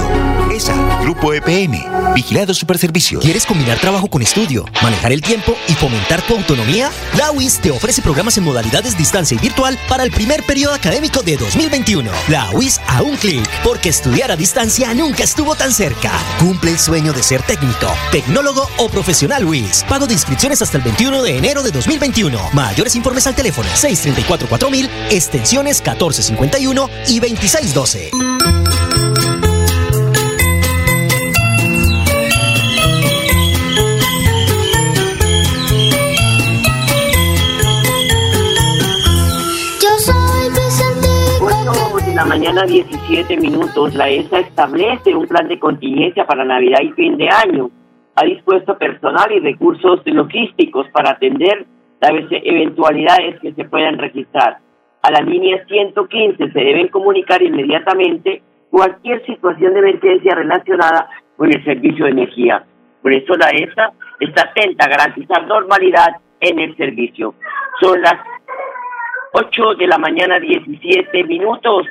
ESA, 0.52 0.76
Grupo 1.02 1.34
EPM, 1.34 2.14
Vigilado 2.14 2.54
Superservicios. 2.54 3.22
¿Quieres 3.22 3.46
combinar 3.46 3.78
trabajo 3.80 4.08
con 4.08 4.22
estudio, 4.22 4.64
manejar 4.82 5.12
el 5.12 5.22
tiempo 5.22 5.58
y 5.68 5.74
fomentar 5.74 6.22
tu 6.22 6.34
autonomía? 6.36 6.90
La 7.18 7.32
UIS 7.32 7.60
te 7.60 7.72
ofrece 7.72 8.02
programas 8.02 8.38
en 8.38 8.46
modalidades 8.46 8.98
distancia 8.98 9.36
y 9.36 9.40
virtual 9.40 9.78
para 9.90 10.04
el 10.04 10.12
primer 10.12 10.44
periodo 10.44 10.74
académico 10.74 11.22
de 11.24 11.36
2021. 11.38 12.10
La 12.30 12.50
UIS 12.52 12.80
a 12.88 13.02
un 13.02 13.18
clic, 13.18 13.44
porque 13.64 13.85
estudiar 13.90 14.32
a 14.32 14.36
distancia 14.36 14.94
nunca 14.94 15.24
estuvo 15.24 15.56
tan 15.56 15.72
cerca. 15.72 16.12
Cumple 16.40 16.72
el 16.72 16.80
sueño 16.80 17.14
de 17.14 17.24
ser 17.24 17.42
técnico, 17.44 17.88
tecnólogo 18.12 18.68
o 18.78 18.90
profesional 18.90 19.46
UIS. 19.46 19.86
Pago 19.88 20.08
de 20.08 20.14
inscripciones 20.14 20.62
hasta 20.62 20.78
el 20.78 20.84
21 20.84 21.22
de 21.24 21.38
enero 21.38 21.64
de 21.64 21.72
2021. 21.72 22.50
Mayores 22.54 22.96
informes 22.96 23.28
al 23.28 23.36
teléfono 23.36 23.70
634-4000, 23.70 24.90
extensiones 25.12 25.82
1451 25.82 26.90
y 27.08 27.20
2612. 27.20 28.65
Mañana 42.26 42.64
17 42.64 43.38
minutos. 43.38 43.94
La 43.94 44.10
ESA 44.10 44.40
establece 44.40 45.16
un 45.16 45.28
plan 45.28 45.48
de 45.48 45.60
contingencia 45.60 46.26
para 46.26 46.44
Navidad 46.44 46.80
y 46.82 46.92
fin 46.94 47.18
de 47.18 47.30
año. 47.30 47.70
Ha 48.16 48.26
dispuesto 48.26 48.78
personal 48.78 49.32
y 49.32 49.40
recursos 49.40 50.02
logísticos 50.06 50.88
para 50.90 51.12
atender 51.12 51.66
las 52.02 52.12
eventualidades 52.32 53.40
que 53.42 53.54
se 53.54 53.66
puedan 53.66 53.98
registrar. 53.98 54.58
A 55.02 55.12
la 55.12 55.22
línea 55.22 55.64
115 55.68 56.52
se 56.52 56.60
deben 56.60 56.88
comunicar 56.88 57.42
inmediatamente 57.42 58.42
cualquier 58.70 59.24
situación 59.26 59.74
de 59.74 59.80
emergencia 59.80 60.36
relacionada 60.36 61.10
con 61.38 61.54
el 61.54 61.64
servicio 61.64 62.06
de 62.06 62.12
energía. 62.12 62.64
Por 63.02 63.14
eso 63.14 63.36
la 63.36 63.50
ESA 63.50 63.94
está 64.20 64.44
atenta 64.44 64.86
a 64.86 64.90
garantizar 64.90 65.46
normalidad 65.46 66.16
en 66.40 66.60
el 66.60 66.76
servicio. 66.76 67.36
Son 67.80 68.02
las 68.02 68.16
8 69.34 69.76
de 69.76 69.88
la 69.88 69.98
mañana, 69.98 70.40
17 70.40 71.24
minutos. 71.26 71.86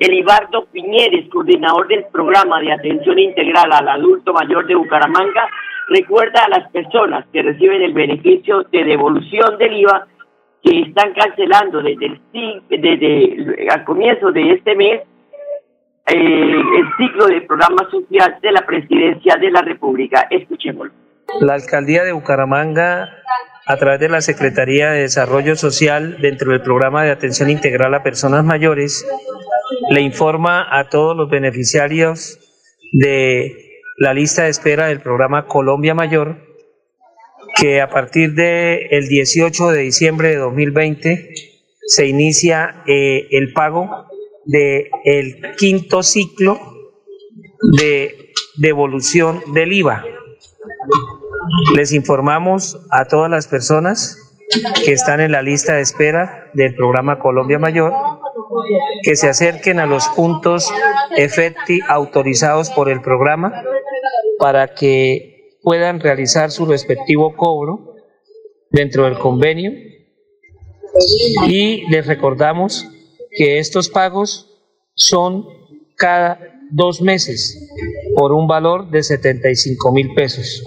Elibardo 0.00 0.64
Piñeres, 0.72 1.28
coordinador 1.30 1.86
del 1.88 2.04
programa 2.10 2.58
de 2.60 2.72
atención 2.72 3.18
integral 3.18 3.70
al 3.72 3.86
adulto 3.88 4.32
mayor 4.32 4.66
de 4.66 4.74
Bucaramanga, 4.74 5.46
recuerda 5.88 6.44
a 6.44 6.48
las 6.48 6.70
personas 6.72 7.26
que 7.32 7.42
reciben 7.42 7.82
el 7.82 7.92
beneficio 7.92 8.62
de 8.72 8.82
devolución 8.84 9.58
del 9.58 9.74
IVA 9.76 10.06
que 10.62 10.80
están 10.80 11.12
cancelando 11.12 11.82
desde 11.82 12.06
el, 12.06 12.20
desde 12.68 13.24
el- 13.34 13.70
al 13.70 13.84
comienzo 13.84 14.32
de 14.32 14.52
este 14.52 14.74
mes 14.74 15.02
eh, 16.06 16.16
el 16.16 16.86
ciclo 16.96 17.26
de 17.26 17.42
programa 17.42 17.88
social 17.90 18.36
de 18.42 18.52
la 18.52 18.62
presidencia 18.66 19.36
de 19.36 19.50
la 19.50 19.62
República. 19.62 20.26
Escuchémoslo. 20.30 20.92
La 21.40 21.54
alcaldía 21.54 22.02
de 22.04 22.12
Bucaramanga, 22.12 23.08
a 23.66 23.76
través 23.76 24.00
de 24.00 24.08
la 24.08 24.20
Secretaría 24.20 24.90
de 24.90 25.02
Desarrollo 25.02 25.54
Social, 25.54 26.16
dentro 26.20 26.50
del 26.50 26.62
programa 26.62 27.04
de 27.04 27.12
atención 27.12 27.48
integral 27.50 27.94
a 27.94 28.02
personas 28.02 28.44
mayores, 28.44 29.06
le 29.90 30.02
informa 30.02 30.66
a 30.70 30.88
todos 30.88 31.16
los 31.16 31.28
beneficiarios 31.28 32.38
de 32.92 33.82
la 33.98 34.14
lista 34.14 34.44
de 34.44 34.50
espera 34.50 34.86
del 34.86 35.00
programa 35.00 35.46
Colombia 35.46 35.94
Mayor 35.94 36.36
que 37.56 37.80
a 37.80 37.90
partir 37.90 38.34
del 38.34 39.08
18 39.08 39.70
de 39.70 39.82
diciembre 39.82 40.28
de 40.28 40.36
2020 40.36 41.34
se 41.84 42.06
inicia 42.06 42.84
eh, 42.86 43.26
el 43.32 43.52
pago 43.52 44.06
del 44.44 44.90
el 45.04 45.56
quinto 45.56 46.04
ciclo 46.04 46.58
de 47.76 48.32
devolución 48.58 49.42
del 49.52 49.72
IVA. 49.72 50.04
Les 51.74 51.92
informamos 51.92 52.78
a 52.90 53.06
todas 53.06 53.28
las 53.28 53.48
personas 53.48 54.16
que 54.84 54.92
están 54.92 55.20
en 55.20 55.32
la 55.32 55.42
lista 55.42 55.74
de 55.74 55.82
espera 55.82 56.48
del 56.54 56.76
programa 56.76 57.18
Colombia 57.18 57.58
Mayor 57.58 57.92
que 59.02 59.16
se 59.16 59.28
acerquen 59.28 59.78
a 59.78 59.86
los 59.86 60.08
puntos 60.08 60.70
EFETI 61.16 61.80
autorizados 61.88 62.70
por 62.70 62.90
el 62.90 63.00
programa 63.00 63.62
para 64.38 64.74
que 64.74 65.58
puedan 65.62 66.00
realizar 66.00 66.50
su 66.50 66.66
respectivo 66.66 67.36
cobro 67.36 67.94
dentro 68.70 69.04
del 69.04 69.18
convenio 69.18 69.72
y 71.46 71.86
les 71.90 72.06
recordamos 72.06 72.88
que 73.30 73.58
estos 73.58 73.88
pagos 73.88 74.48
son 74.94 75.46
cada 75.96 76.38
dos 76.70 77.00
meses 77.02 77.68
por 78.16 78.32
un 78.32 78.46
valor 78.46 78.90
de 78.90 79.02
75 79.02 79.92
mil 79.92 80.14
pesos. 80.14 80.62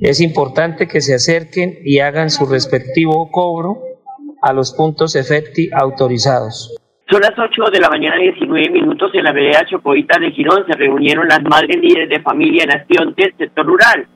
Es 0.00 0.20
importante 0.20 0.86
que 0.86 1.00
se 1.00 1.14
acerquen 1.14 1.78
y 1.84 2.00
hagan 2.00 2.30
su 2.30 2.46
respectivo 2.46 3.30
cobro 3.30 3.82
a 4.46 4.52
los 4.52 4.72
puntos 4.72 5.16
EFETI 5.16 5.70
autorizados. 5.72 6.76
Son 7.10 7.20
las 7.20 7.38
8 7.38 7.70
de 7.72 7.80
la 7.80 7.88
mañana, 7.88 8.16
19 8.16 8.70
minutos. 8.70 9.10
En 9.14 9.24
la 9.24 9.32
vereda 9.32 9.64
Chocoita 9.64 10.18
de 10.18 10.32
Girón 10.32 10.64
se 10.66 10.76
reunieron 10.76 11.28
las 11.28 11.42
madres 11.42 11.76
líderes 11.80 12.08
de 12.08 12.20
familia 12.20 12.64
en 12.64 12.72
acción 12.72 13.14
del 13.16 13.32
sector 13.36 13.64
rural. 13.64 14.06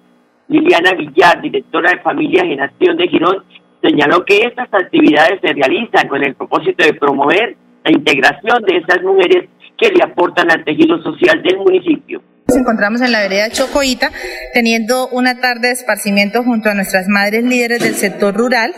Liliana 0.48 0.92
Villar, 0.94 1.40
directora 1.40 1.90
de 1.90 2.00
Familias 2.00 2.44
en 2.44 2.60
Acción 2.60 2.96
de 2.96 3.06
Girón, 3.06 3.44
señaló 3.80 4.24
que 4.24 4.40
estas 4.40 4.68
actividades 4.74 5.40
se 5.40 5.52
realizan 5.52 6.08
con 6.08 6.24
el 6.24 6.34
propósito 6.34 6.84
de 6.84 6.94
promover 6.94 7.56
la 7.84 7.92
integración 7.92 8.62
de 8.62 8.78
esas 8.78 9.02
mujeres 9.02 9.48
que 9.80 9.88
le 9.88 10.04
aportan 10.04 10.50
al 10.50 10.64
tejido 10.64 11.02
social 11.02 11.42
del 11.42 11.58
municipio. 11.58 12.22
Nos 12.50 12.58
encontramos 12.58 13.00
en 13.00 13.12
la 13.12 13.20
vereda 13.20 13.48
Chocoita 13.48 14.10
teniendo 14.52 15.06
una 15.10 15.38
tarde 15.40 15.68
de 15.68 15.74
esparcimiento 15.74 16.42
junto 16.42 16.68
a 16.68 16.74
nuestras 16.74 17.06
madres 17.06 17.44
líderes 17.44 17.80
del 17.80 17.94
sector 17.94 18.34
rural 18.34 18.74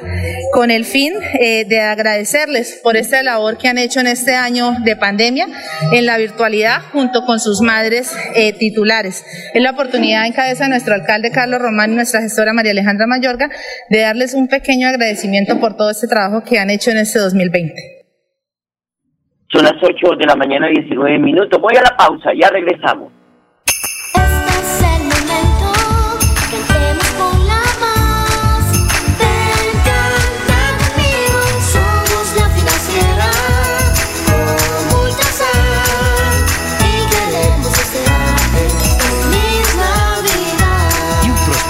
con 0.52 0.70
el 0.70 0.84
fin 0.84 1.14
eh, 1.40 1.64
de 1.64 1.80
agradecerles 1.80 2.80
por 2.82 2.98
esta 2.98 3.22
labor 3.22 3.56
que 3.56 3.68
han 3.68 3.78
hecho 3.78 4.00
en 4.00 4.08
este 4.08 4.34
año 4.34 4.74
de 4.84 4.94
pandemia 4.94 5.46
en 5.90 6.04
la 6.04 6.18
virtualidad 6.18 6.82
junto 6.92 7.24
con 7.24 7.40
sus 7.40 7.62
madres 7.62 8.14
eh, 8.34 8.52
titulares. 8.52 9.24
Es 9.54 9.62
la 9.62 9.70
oportunidad 9.70 10.26
en 10.26 10.34
cabeza 10.34 10.64
de 10.64 10.70
nuestro 10.70 10.94
alcalde 10.94 11.30
Carlos 11.30 11.62
Román 11.62 11.92
y 11.92 11.94
nuestra 11.94 12.20
gestora 12.20 12.52
María 12.52 12.72
Alejandra 12.72 13.06
Mayorga 13.06 13.48
de 13.88 14.00
darles 14.00 14.34
un 14.34 14.48
pequeño 14.48 14.86
agradecimiento 14.86 15.58
por 15.60 15.78
todo 15.78 15.90
este 15.90 16.08
trabajo 16.08 16.44
que 16.44 16.58
han 16.58 16.68
hecho 16.68 16.90
en 16.90 16.98
este 16.98 17.20
2020. 17.20 18.01
Son 19.52 19.64
las 19.64 19.74
8 19.82 20.16
de 20.16 20.24
la 20.24 20.34
mañana, 20.34 20.68
19 20.68 21.18
minutos. 21.18 21.60
Voy 21.60 21.76
a 21.76 21.82
la 21.82 21.94
pausa, 21.94 22.30
ya 22.34 22.48
regresamos. 22.48 23.12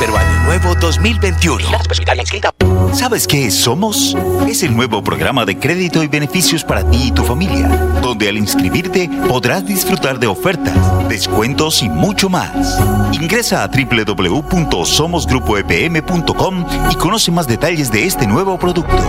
Es 0.02 0.31
Navidad. 0.52 0.82
2021. 0.82 1.64
¿Sabes 2.92 3.26
qué 3.26 3.46
es 3.46 3.54
Somos? 3.54 4.14
Es 4.46 4.62
el 4.62 4.76
nuevo 4.76 5.02
programa 5.02 5.44
de 5.44 5.58
crédito 5.58 6.02
y 6.02 6.08
beneficios 6.08 6.64
para 6.64 6.82
ti 6.90 7.04
y 7.06 7.12
tu 7.12 7.24
familia, 7.24 7.68
donde 8.02 8.28
al 8.28 8.36
inscribirte 8.36 9.08
podrás 9.28 9.64
disfrutar 9.64 10.18
de 10.18 10.26
ofertas, 10.26 11.08
descuentos 11.08 11.82
y 11.82 11.88
mucho 11.88 12.28
más. 12.28 12.78
Ingresa 13.12 13.64
a 13.64 13.68
www.somosgrupoepm.com 13.68 16.66
y 16.90 16.94
conoce 16.96 17.30
más 17.30 17.46
detalles 17.46 17.90
de 17.90 18.06
este 18.06 18.26
nuevo 18.26 18.58
producto. 18.58 19.02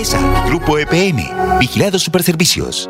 ESA, 0.00 0.46
Grupo 0.46 0.78
EPM, 0.78 1.58
Vigilado 1.58 1.98
Superservicios. 1.98 2.88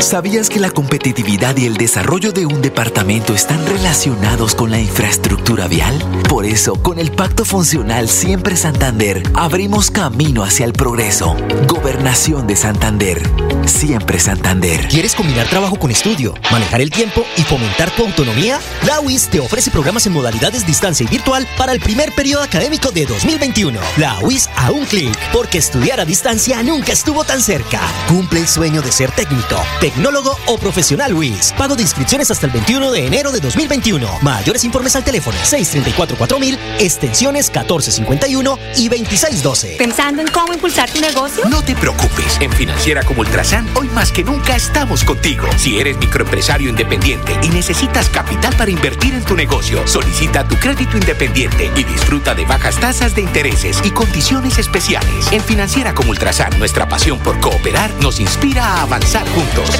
¿Sabías 0.00 0.48
que 0.48 0.58
la 0.58 0.70
competitividad 0.70 1.58
y 1.58 1.66
el 1.66 1.76
desarrollo 1.76 2.32
de 2.32 2.46
un 2.46 2.62
departamento 2.62 3.34
están 3.34 3.64
relacionados 3.66 4.54
con 4.54 4.70
la 4.70 4.80
infraestructura 4.80 5.68
vial? 5.68 5.94
Por 6.26 6.46
eso, 6.46 6.76
con 6.82 6.98
el 6.98 7.12
Pacto 7.12 7.44
Funcional 7.44 8.08
Siempre 8.08 8.56
Santander, 8.56 9.22
abrimos 9.34 9.90
camino 9.90 10.42
hacia 10.42 10.64
el 10.64 10.72
progreso. 10.72 11.36
Gobernación 11.68 12.46
de 12.46 12.56
Santander. 12.56 13.22
Siempre 13.66 14.18
Santander. 14.18 14.88
¿Quieres 14.88 15.14
combinar 15.14 15.46
trabajo 15.48 15.78
con 15.78 15.90
estudio, 15.90 16.34
manejar 16.50 16.80
el 16.80 16.90
tiempo 16.90 17.26
y 17.36 17.42
fomentar 17.42 17.90
tu 17.90 18.04
autonomía? 18.06 18.58
La 18.86 19.00
UIS 19.00 19.28
te 19.28 19.38
ofrece 19.38 19.70
programas 19.70 20.06
en 20.06 20.14
modalidades 20.14 20.66
distancia 20.66 21.04
y 21.04 21.08
virtual 21.08 21.46
para 21.58 21.72
el 21.72 21.80
primer 21.80 22.14
periodo 22.14 22.42
académico 22.42 22.90
de 22.90 23.04
2021. 23.04 23.78
La 23.98 24.18
UIS 24.22 24.48
a 24.56 24.70
un 24.70 24.86
clic, 24.86 25.16
porque 25.30 25.58
estudiar 25.58 26.00
a 26.00 26.06
distancia 26.06 26.62
nunca 26.62 26.92
estuvo 26.92 27.22
tan 27.22 27.42
cerca. 27.42 27.80
Cumple 28.08 28.40
el 28.40 28.48
sueño 28.48 28.80
de 28.80 28.92
ser 28.92 29.10
técnico, 29.12 29.62
tecnólogo 29.90 30.36
o 30.46 30.58
profesional 30.58 31.12
UIS. 31.12 31.52
Pago 31.56 31.74
de 31.74 31.82
inscripciones 31.82 32.30
hasta 32.30 32.46
el 32.46 32.52
21 32.52 32.92
de 32.92 33.06
enero 33.06 33.32
de 33.32 33.40
2021. 33.40 34.20
Mayores 34.22 34.64
informes 34.64 34.94
al 34.94 35.04
teléfono 35.04 35.36
634-4000, 35.38 36.58
extensiones 36.78 37.46
1451 37.48 38.58
y 38.76 38.88
2612. 38.88 39.76
¿Pensando 39.78 40.22
en 40.22 40.28
cómo 40.28 40.52
impulsar 40.52 40.90
tu 40.90 41.00
negocio? 41.00 41.44
No 41.48 41.62
te 41.62 41.74
preocupes, 41.74 42.38
en 42.40 42.52
Financiera 42.52 43.02
como 43.02 43.20
Ultrasan, 43.20 43.68
hoy 43.74 43.88
más 43.88 44.12
que 44.12 44.22
nunca 44.22 44.54
estamos 44.56 45.04
contigo. 45.04 45.48
Si 45.56 45.78
eres 45.78 45.96
microempresario 45.98 46.70
independiente 46.70 47.36
y 47.42 47.48
necesitas 47.48 48.08
capital 48.08 48.54
para 48.56 48.70
invertir 48.70 49.14
en 49.14 49.24
tu 49.24 49.34
negocio, 49.34 49.86
solicita 49.86 50.46
tu 50.46 50.56
crédito 50.56 50.96
independiente 50.96 51.70
y 51.76 51.84
disfruta 51.84 52.34
de 52.34 52.44
bajas 52.44 52.78
tasas 52.78 53.14
de 53.14 53.22
intereses 53.22 53.80
y 53.84 53.90
condiciones 53.90 54.58
especiales. 54.58 55.32
En 55.32 55.42
Financiera 55.42 55.94
como 55.94 56.10
Ultrasan, 56.10 56.58
nuestra 56.58 56.88
pasión 56.88 57.18
por 57.18 57.40
cooperar 57.40 57.90
nos 58.00 58.20
inspira 58.20 58.64
a 58.64 58.82
avanzar 58.82 59.28
juntos. 59.30 59.79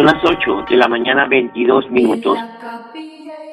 Son 0.00 0.06
las 0.06 0.24
8 0.24 0.64
de 0.70 0.76
la 0.78 0.88
mañana, 0.88 1.26
22 1.26 1.90
minutos. 1.90 2.38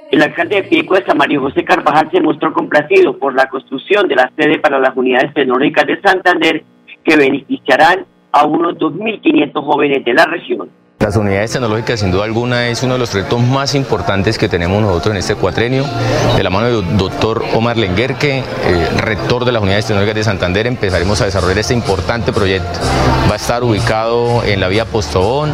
El 0.09 0.21
alcalde 0.21 0.55
de 0.55 0.63
Piedecuesta, 0.63 1.13
Mario 1.13 1.41
José 1.41 1.65
Carvajal, 1.65 2.09
se 2.09 2.21
mostró 2.21 2.53
complacido 2.53 3.17
por 3.17 3.35
la 3.35 3.49
construcción 3.49 4.07
de 4.07 4.15
la 4.15 4.31
sede 4.33 4.57
para 4.59 4.79
las 4.79 4.95
unidades 4.95 5.33
tecnológicas 5.33 5.85
de 5.85 5.99
Santander 5.99 6.63
que 7.03 7.17
beneficiarán 7.17 8.05
a 8.31 8.45
unos 8.45 8.75
2.500 8.75 9.61
jóvenes 9.61 10.05
de 10.05 10.13
la 10.13 10.23
región. 10.23 10.69
Las 10.99 11.15
unidades 11.15 11.51
tecnológicas, 11.51 11.99
sin 11.99 12.09
duda 12.09 12.23
alguna, 12.23 12.69
es 12.69 12.81
uno 12.81 12.93
de 12.93 12.99
los 12.99 13.13
retos 13.13 13.39
más 13.39 13.75
importantes 13.75 14.39
que 14.39 14.49
tenemos 14.49 14.81
nosotros 14.81 15.11
en 15.11 15.17
este 15.19 15.35
cuatrenio. 15.35 15.85
De 16.35 16.41
la 16.41 16.49
mano 16.49 16.65
del 16.65 16.97
doctor 16.97 17.45
Omar 17.53 17.77
Lenguerque, 17.77 18.39
eh, 18.39 18.89
rector 18.97 19.45
de 19.45 19.51
las 19.51 19.61
unidades 19.61 19.85
tecnológicas 19.85 20.15
de 20.15 20.23
Santander, 20.23 20.65
empezaremos 20.65 21.21
a 21.21 21.25
desarrollar 21.25 21.59
este 21.59 21.75
importante 21.75 22.33
proyecto. 22.33 22.79
Va 23.29 23.33
a 23.33 23.35
estar 23.35 23.63
ubicado 23.63 24.43
en 24.43 24.59
la 24.59 24.69
vía 24.69 24.85
Postobón, 24.85 25.53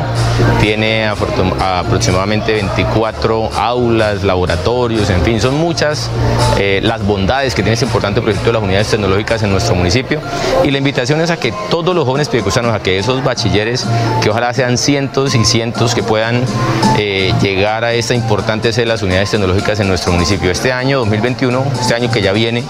tiene 0.61 1.07
aproximadamente 1.07 2.53
24 2.53 3.51
aulas, 3.53 4.23
laboratorios, 4.23 5.09
en 5.09 5.23
fin, 5.23 5.41
son 5.41 5.55
muchas 5.57 6.09
eh, 6.57 6.79
las 6.81 7.05
bondades 7.05 7.53
que 7.53 7.63
tiene 7.63 7.73
este 7.73 7.85
importante 7.85 8.21
proyecto 8.21 8.47
de 8.47 8.53
las 8.53 8.63
unidades 8.63 8.87
tecnológicas 8.87 9.43
en 9.43 9.51
nuestro 9.51 9.75
municipio. 9.75 10.21
Y 10.63 10.71
la 10.71 10.77
invitación 10.77 11.19
es 11.19 11.31
a 11.31 11.37
que 11.37 11.53
todos 11.69 11.93
los 11.93 12.05
jóvenes 12.05 12.29
piedecuestanos, 12.29 12.73
a 12.73 12.81
que 12.81 12.97
esos 12.97 13.21
bachilleres, 13.25 13.85
que 14.21 14.29
ojalá 14.29 14.53
sean 14.53 14.77
cientos 14.77 15.32
y 15.35 15.45
cientos 15.45 15.95
que 15.95 16.03
puedan 16.03 16.43
eh, 16.97 17.33
llegar 17.41 17.83
a 17.83 17.93
esta 17.93 18.13
importante 18.13 18.71
sede 18.71 18.85
de 18.85 18.89
las 18.89 19.01
unidades 19.01 19.31
tecnológicas 19.31 19.79
en 19.79 19.87
nuestro 19.87 20.11
municipio. 20.11 20.51
Este 20.51 20.71
año 20.71 20.99
2021, 20.99 21.65
este 21.79 21.95
año 21.95 22.11
que 22.11 22.21
ya 22.21 22.31
viene, 22.33 22.63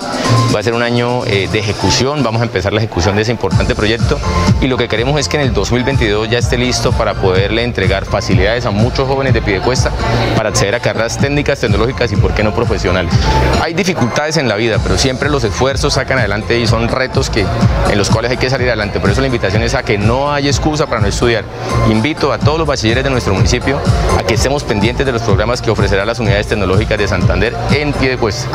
va 0.53 0.59
a 0.59 0.63
ser 0.63 0.73
un 0.73 0.83
año 0.83 1.25
eh, 1.25 1.49
de 1.51 1.59
ejecución, 1.59 2.23
vamos 2.23 2.41
a 2.41 2.45
empezar 2.45 2.73
la 2.73 2.79
ejecución 2.79 3.15
de 3.15 3.23
ese 3.23 3.31
importante 3.31 3.75
proyecto 3.75 4.19
y 4.61 4.67
lo 4.67 4.77
que 4.77 4.87
queremos 4.87 5.19
es 5.19 5.27
que 5.27 5.37
en 5.37 5.43
el 5.43 5.53
2022 5.53 6.29
ya 6.29 6.37
esté 6.37 6.57
listo 6.57 6.91
para 6.91 7.15
poderle 7.15 7.63
entregar 7.63 8.05
facilidades 8.05 8.65
a 8.65 8.71
muchos 8.71 9.07
jóvenes 9.07 9.33
de 9.33 9.41
Piedecuesta 9.41 9.91
para 10.35 10.49
acceder 10.49 10.75
a 10.75 10.79
carreras 10.79 11.17
técnicas, 11.17 11.59
tecnológicas 11.59 12.11
y 12.11 12.15
por 12.15 12.33
qué 12.33 12.43
no 12.43 12.53
profesionales. 12.53 13.13
Hay 13.61 13.73
dificultades 13.73 14.37
en 14.37 14.47
la 14.47 14.55
vida, 14.55 14.77
pero 14.81 14.97
siempre 14.97 15.29
los 15.29 15.43
esfuerzos 15.43 15.93
sacan 15.93 16.19
adelante 16.19 16.59
y 16.59 16.67
son 16.67 16.87
retos 16.87 17.29
que, 17.29 17.45
en 17.89 17.97
los 17.97 18.09
cuales 18.09 18.31
hay 18.31 18.37
que 18.37 18.49
salir 18.49 18.67
adelante. 18.67 18.99
Por 18.99 19.09
eso 19.09 19.21
la 19.21 19.27
invitación 19.27 19.63
es 19.63 19.73
a 19.73 19.83
que 19.83 19.97
no 19.97 20.31
hay 20.31 20.47
excusa 20.47 20.87
para 20.87 21.01
no 21.01 21.07
estudiar. 21.07 21.43
Invito 21.89 22.31
a 22.31 22.37
todos 22.37 22.52
los 22.57 22.67
bachilleres 22.67 23.03
de 23.03 23.09
nuestro 23.09 23.33
municipio 23.33 23.77
a 24.19 24.25
que 24.25 24.35
estemos 24.35 24.63
pendientes 24.63 25.05
de 25.05 25.11
los 25.11 25.21
programas 25.23 25.61
que 25.61 25.71
ofrecerán 25.71 26.07
las 26.07 26.19
unidades 26.19 26.47
tecnológicas 26.47 26.97
de 26.97 27.07
Santander 27.07 27.53
en 27.75 27.93
Piedecuesta. 27.93 28.49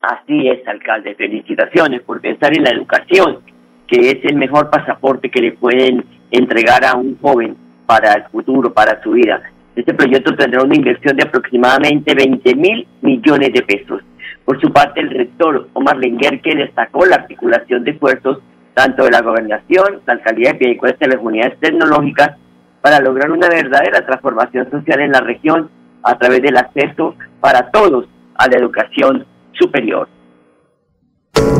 Así 0.00 0.48
es, 0.48 0.66
alcalde. 0.66 1.14
Felicitaciones 1.14 2.02
por 2.02 2.20
pensar 2.20 2.56
en 2.56 2.64
la 2.64 2.70
educación, 2.70 3.40
que 3.86 4.10
es 4.10 4.24
el 4.24 4.36
mejor 4.36 4.70
pasaporte 4.70 5.30
que 5.30 5.40
le 5.40 5.52
pueden 5.52 6.04
entregar 6.30 6.84
a 6.84 6.94
un 6.94 7.18
joven 7.20 7.56
para 7.86 8.12
el 8.14 8.24
futuro, 8.30 8.72
para 8.72 9.02
su 9.02 9.10
vida. 9.12 9.42
Este 9.76 9.94
proyecto 9.94 10.34
tendrá 10.36 10.62
una 10.62 10.74
inversión 10.74 11.16
de 11.16 11.24
aproximadamente 11.24 12.14
20 12.14 12.54
mil 12.56 12.86
millones 13.02 13.52
de 13.52 13.62
pesos. 13.62 14.02
Por 14.44 14.60
su 14.60 14.72
parte, 14.72 15.00
el 15.00 15.10
rector 15.10 15.68
Omar 15.74 15.96
Lenguerque 15.96 16.54
destacó 16.54 17.04
la 17.04 17.16
articulación 17.16 17.84
de 17.84 17.92
esfuerzos 17.92 18.38
tanto 18.74 19.04
de 19.04 19.10
la 19.10 19.20
gobernación, 19.20 20.00
la 20.06 20.14
alcaldía 20.14 20.52
de 20.52 20.58
Piedecuesta 20.58 21.06
y 21.06 21.10
las 21.10 21.22
unidades 21.22 21.58
tecnológicas 21.60 22.36
para 22.80 23.00
lograr 23.00 23.30
una 23.30 23.48
verdadera 23.48 24.04
transformación 24.06 24.70
social 24.70 25.00
en 25.00 25.12
la 25.12 25.20
región 25.20 25.70
a 26.02 26.18
través 26.18 26.42
del 26.42 26.56
acceso 26.56 27.14
para 27.40 27.70
todos 27.70 28.06
a 28.36 28.48
la 28.48 28.56
educación 28.56 29.26
superior. 29.52 30.08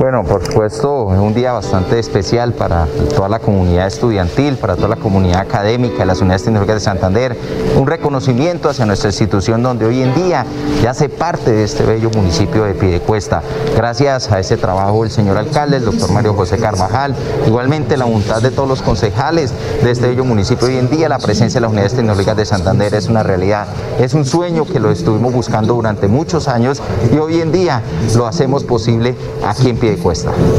Bueno, 0.01 0.25
por 0.25 0.43
supuesto, 0.43 1.13
es 1.13 1.21
un 1.21 1.35
día 1.35 1.53
bastante 1.53 1.99
especial 1.99 2.55
para 2.55 2.87
toda 3.15 3.29
la 3.29 3.39
comunidad 3.39 3.87
estudiantil, 3.87 4.57
para 4.57 4.75
toda 4.75 4.89
la 4.89 4.97
comunidad 4.97 5.41
académica 5.41 5.99
de 5.99 6.07
las 6.07 6.23
unidades 6.23 6.45
tecnológicas 6.45 6.77
de 6.77 6.81
Santander, 6.81 7.37
un 7.77 7.87
reconocimiento 7.87 8.71
hacia 8.71 8.87
nuestra 8.87 9.11
institución 9.11 9.63
donde 9.63 9.85
hoy 9.85 10.01
en 10.01 10.15
día 10.15 10.47
ya 10.83 10.93
hace 10.93 11.11
parte 11.11 11.53
de 11.53 11.65
este 11.65 11.85
bello 11.85 12.09
municipio 12.17 12.65
de 12.65 12.73
Piedecuesta. 12.73 13.43
Gracias 13.77 14.33
a 14.33 14.41
ese 14.41 14.57
trabajo 14.57 15.03
del 15.03 15.11
señor 15.11 15.37
alcalde, 15.37 15.77
el 15.77 15.85
doctor 15.85 16.11
Mario 16.13 16.33
José 16.33 16.57
Carvajal, 16.57 17.15
igualmente 17.47 17.99
la 17.99 18.07
voluntad 18.07 18.41
de 18.41 18.51
todos 18.51 18.71
los 18.71 18.81
concejales 18.81 19.53
de 19.83 19.91
este 19.91 20.09
bello 20.09 20.25
municipio. 20.25 20.67
Hoy 20.67 20.79
en 20.79 20.89
día 20.89 21.11
la 21.11 21.19
presencia 21.19 21.59
de 21.59 21.67
las 21.67 21.73
unidades 21.73 21.93
tecnológicas 21.93 22.39
de 22.39 22.47
Santander 22.47 22.95
es 22.95 23.09
una 23.09 23.23
realidad, 23.23 23.67
es 23.99 24.15
un 24.15 24.25
sueño 24.25 24.65
que 24.65 24.81
lo 24.81 24.91
estuvimos 24.91 25.35
buscando 25.35 25.75
durante 25.75 26.09
muchos 26.09 26.49
años 26.49 26.81
y 27.13 27.19
hoy 27.19 27.43
en 27.43 27.53
día 27.53 27.83
lo 28.17 28.27
hacemos 28.27 28.65
posible 28.65 29.15
aquí 29.47 29.69
en 29.69 29.90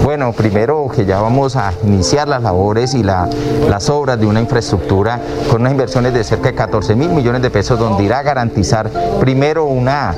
Bueno, 0.03 0.31
primero 0.33 0.87
que 0.93 1.05
ya 1.05 1.19
vamos 1.21 1.55
a 1.55 1.73
iniciar 1.83 2.27
las 2.27 2.41
labores 2.43 2.93
y 2.93 3.03
la- 3.03 3.27
las 3.69 3.89
obras 3.89 4.19
de 4.19 4.25
una 4.25 4.39
infraestructura 4.39 5.19
con 5.49 5.61
unas 5.61 5.71
inversiones 5.71 6.13
de 6.13 6.23
cerca 6.23 6.49
de 6.49 6.55
14 6.55 6.95
mil 6.95 7.09
millones 7.09 7.41
de 7.41 7.49
pesos 7.49 7.79
donde 7.79 8.03
irá 8.03 8.19
a 8.19 8.23
garantizar 8.23 8.89
primero 9.19 9.65
una, 9.65 10.15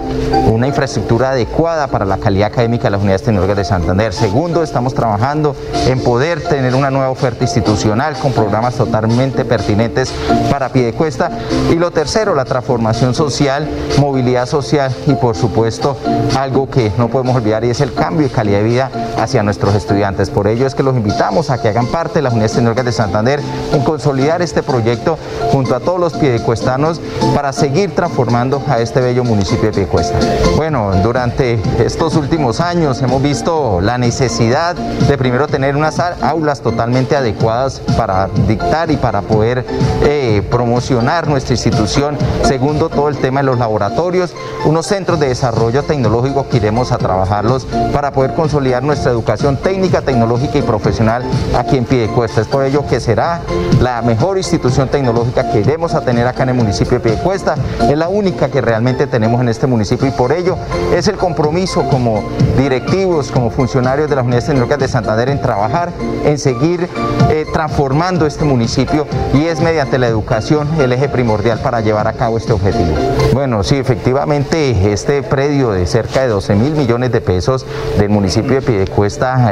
una 0.51 0.67
infraestructura 0.67 1.31
adecuada 1.31 1.87
para 1.87 2.05
la 2.05 2.17
calidad 2.17 2.47
académica 2.47 2.83
de 2.85 2.91
las 2.91 3.01
unidades 3.01 3.23
tecnológicas 3.23 3.57
de 3.57 3.65
Santander. 3.65 4.13
Segundo, 4.13 4.63
estamos 4.63 4.93
trabajando 4.93 5.55
en 5.87 5.99
poder 5.99 6.41
tener 6.41 6.75
una 6.75 6.89
nueva 6.89 7.09
oferta 7.09 7.43
institucional 7.43 8.15
con 8.17 8.31
programas 8.31 8.75
totalmente 8.75 9.45
pertinentes 9.45 10.13
para 10.49 10.69
Piedecuesta. 10.69 11.29
Y 11.71 11.75
lo 11.75 11.91
tercero, 11.91 12.35
la 12.35 12.45
transformación 12.45 13.13
social, 13.13 13.67
movilidad 13.99 14.45
social 14.47 14.91
y 15.07 15.13
por 15.15 15.35
supuesto 15.35 15.97
algo 16.37 16.69
que 16.69 16.91
no 16.97 17.09
podemos 17.09 17.35
olvidar 17.35 17.63
y 17.63 17.69
es 17.69 17.81
el 17.81 17.93
cambio 17.93 18.27
de 18.27 18.33
calidad 18.33 18.59
de 18.59 18.63
vida 18.63 18.91
hacia 19.17 19.43
nuestros 19.43 19.75
estudiantes. 19.75 20.29
Por 20.29 20.47
ello 20.47 20.67
es 20.67 20.75
que 20.75 20.83
los 20.83 20.95
invitamos 20.95 21.49
a 21.49 21.61
que 21.61 21.69
hagan 21.69 21.87
parte 21.87 22.15
de 22.15 22.23
las 22.23 22.33
unidades 22.33 22.53
tecnológicas 22.53 22.85
de 22.85 22.91
Santander 22.91 23.39
en 23.71 23.83
consolidar 23.83 24.41
este 24.41 24.63
proyecto 24.63 25.17
junto 25.51 25.75
a 25.75 25.79
todos 25.79 25.99
los 25.99 26.13
piedecuestanos 26.13 27.01
para 27.35 27.53
seguir 27.53 27.93
transformando 27.95 28.61
a 28.67 28.79
este 28.79 29.01
bello 29.01 29.23
municipio 29.23 29.65
de 29.65 29.71
Piedecuesta. 29.71 30.17
Bueno, 30.55 30.91
durante 31.03 31.59
estos 31.83 32.15
últimos 32.15 32.59
años 32.59 33.01
hemos 33.01 33.21
visto 33.21 33.81
la 33.81 33.97
necesidad 33.97 34.75
de 34.75 35.17
primero 35.17 35.47
tener 35.47 35.75
unas 35.75 35.99
aulas 35.99 36.61
totalmente 36.61 37.15
adecuadas 37.15 37.81
para 37.97 38.27
dictar 38.47 38.91
y 38.91 38.97
para 38.97 39.21
poder 39.21 39.65
eh, 40.03 40.41
promocionar 40.49 41.27
nuestra 41.27 41.53
institución. 41.53 42.17
Segundo, 42.43 42.89
todo 42.89 43.09
el 43.09 43.17
tema 43.17 43.41
de 43.41 43.45
los 43.45 43.57
laboratorios, 43.57 44.33
unos 44.65 44.85
centros 44.85 45.19
de 45.19 45.27
desarrollo 45.27 45.83
tecnológico 45.83 46.47
que 46.49 46.57
iremos 46.57 46.91
a 46.91 46.97
trabajarlos 46.97 47.65
para 47.91 48.11
poder 48.11 48.33
consolidar 48.33 48.83
educación 48.93 49.57
técnica, 49.57 50.01
tecnológica 50.01 50.57
y 50.57 50.61
profesional 50.61 51.23
aquí 51.57 51.77
en 51.77 51.85
Piedecuesta. 51.85 52.41
Es 52.41 52.47
por 52.47 52.63
ello 52.63 52.85
que 52.87 52.99
será 52.99 53.41
la 53.81 54.01
mejor 54.01 54.37
institución 54.37 54.87
tecnológica 54.89 55.51
que 55.51 55.59
iremos 55.59 55.93
a 55.93 56.01
tener 56.01 56.27
acá 56.27 56.43
en 56.43 56.49
el 56.49 56.55
municipio 56.55 56.93
de 56.93 56.99
Piedecuesta. 56.99 57.55
Es 57.81 57.97
la 57.97 58.09
única 58.09 58.49
que 58.49 58.61
realmente 58.61 59.07
tenemos 59.07 59.41
en 59.41 59.49
este 59.49 59.67
municipio 59.67 60.07
y 60.07 60.11
por 60.11 60.31
ello 60.31 60.57
es 60.95 61.07
el 61.07 61.15
compromiso 61.15 61.83
como 61.89 62.23
directivos, 62.57 63.31
como 63.31 63.49
funcionarios 63.49 64.09
de 64.09 64.15
las 64.15 64.23
unidades 64.23 64.45
tecnológicas 64.45 64.79
de 64.79 64.87
Santander 64.87 65.29
en 65.29 65.41
trabajar, 65.41 65.91
en 66.25 66.37
seguir 66.37 66.87
eh, 67.29 67.45
transformando 67.51 68.25
este 68.25 68.45
municipio 68.45 69.07
y 69.33 69.45
es 69.45 69.59
mediante 69.59 69.97
la 69.97 70.07
educación 70.07 70.67
el 70.79 70.93
eje 70.93 71.09
primordial 71.09 71.59
para 71.59 71.81
llevar 71.81 72.07
a 72.07 72.13
cabo 72.13 72.37
este 72.37 72.53
objetivo. 72.53 72.93
Bueno, 73.33 73.63
sí, 73.63 73.75
efectivamente 73.75 74.93
este 74.93 75.23
predio 75.23 75.71
de 75.71 75.87
cerca 75.87 76.21
de 76.21 76.27
12 76.27 76.55
mil 76.55 76.73
millones 76.73 77.11
de 77.11 77.21
pesos 77.21 77.65
del 77.97 78.09
municipio 78.09 78.55
de 78.55 78.61
Piedecuesta 78.61 78.82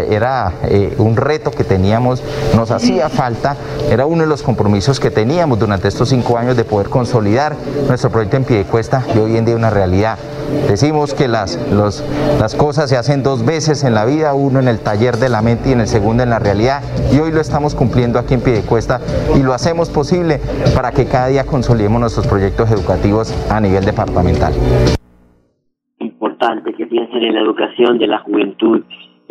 era 0.09 0.53
eh, 0.63 0.95
un 0.97 1.15
reto 1.15 1.51
que 1.51 1.63
teníamos, 1.63 2.23
nos 2.55 2.71
hacía 2.71 3.09
falta, 3.09 3.55
era 3.89 4.05
uno 4.05 4.23
de 4.23 4.27
los 4.27 4.43
compromisos 4.43 4.99
que 4.99 5.11
teníamos 5.11 5.59
durante 5.59 5.87
estos 5.87 6.09
cinco 6.09 6.37
años 6.37 6.57
de 6.57 6.63
poder 6.63 6.89
consolidar 6.89 7.55
nuestro 7.87 8.09
proyecto 8.09 8.37
en 8.37 8.43
Piedecuesta 8.43 9.03
y 9.15 9.19
hoy 9.19 9.37
en 9.37 9.45
día 9.45 9.55
una 9.55 9.69
realidad. 9.69 10.17
Decimos 10.67 11.13
que 11.13 11.27
las, 11.27 11.57
las 12.39 12.55
cosas 12.55 12.89
se 12.89 12.97
hacen 12.97 13.23
dos 13.23 13.45
veces 13.45 13.83
en 13.83 13.93
la 13.93 14.05
vida, 14.05 14.33
uno 14.33 14.59
en 14.59 14.67
el 14.67 14.79
taller 14.79 15.17
de 15.17 15.29
la 15.29 15.41
mente 15.41 15.69
y 15.69 15.71
en 15.73 15.79
el 15.79 15.87
segundo 15.87 16.23
en 16.23 16.29
la 16.29 16.39
realidad. 16.39 16.81
Y 17.11 17.19
hoy 17.19 17.31
lo 17.31 17.39
estamos 17.39 17.73
cumpliendo 17.73 18.19
aquí 18.19 18.33
en 18.33 18.41
Piedecuesta 18.41 18.99
y 19.35 19.43
lo 19.43 19.53
hacemos 19.53 19.89
posible 19.89 20.41
para 20.75 20.91
que 20.91 21.05
cada 21.05 21.27
día 21.27 21.45
consolidemos 21.45 22.01
nuestros 22.01 22.27
proyectos 22.27 22.69
educativos 22.71 23.33
a 23.49 23.59
nivel 23.61 23.85
departamental. 23.85 24.53
Importante 25.99 26.73
que 26.73 26.85
piensen 26.85 27.23
en 27.23 27.35
la 27.35 27.41
educación 27.41 27.97
de 27.97 28.07
la 28.07 28.19
juventud 28.19 28.83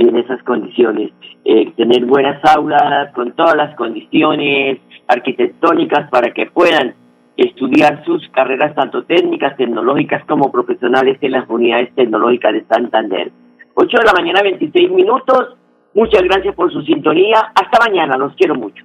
en 0.08 0.16
esas 0.16 0.42
condiciones. 0.44 1.10
Eh, 1.44 1.72
tener 1.76 2.04
buenas 2.04 2.42
aulas 2.44 3.12
con 3.14 3.32
todas 3.32 3.54
las 3.54 3.74
condiciones 3.76 4.78
arquitectónicas 5.06 6.08
para 6.10 6.32
que 6.32 6.46
puedan 6.46 6.94
estudiar 7.36 8.04
sus 8.04 8.26
carreras 8.30 8.74
tanto 8.74 9.04
técnicas, 9.04 9.56
tecnológicas 9.56 10.24
como 10.26 10.50
profesionales 10.50 11.18
en 11.20 11.32
las 11.32 11.48
unidades 11.48 11.94
tecnológicas 11.94 12.52
de 12.52 12.64
Santander. 12.64 13.30
8 13.74 13.98
de 13.98 14.04
la 14.04 14.12
mañana, 14.12 14.42
26 14.42 14.90
minutos. 14.90 15.56
Muchas 15.94 16.22
gracias 16.22 16.54
por 16.54 16.72
su 16.72 16.82
sintonía. 16.82 17.52
Hasta 17.54 17.86
mañana, 17.86 18.16
los 18.16 18.34
quiero 18.34 18.54
mucho. 18.54 18.84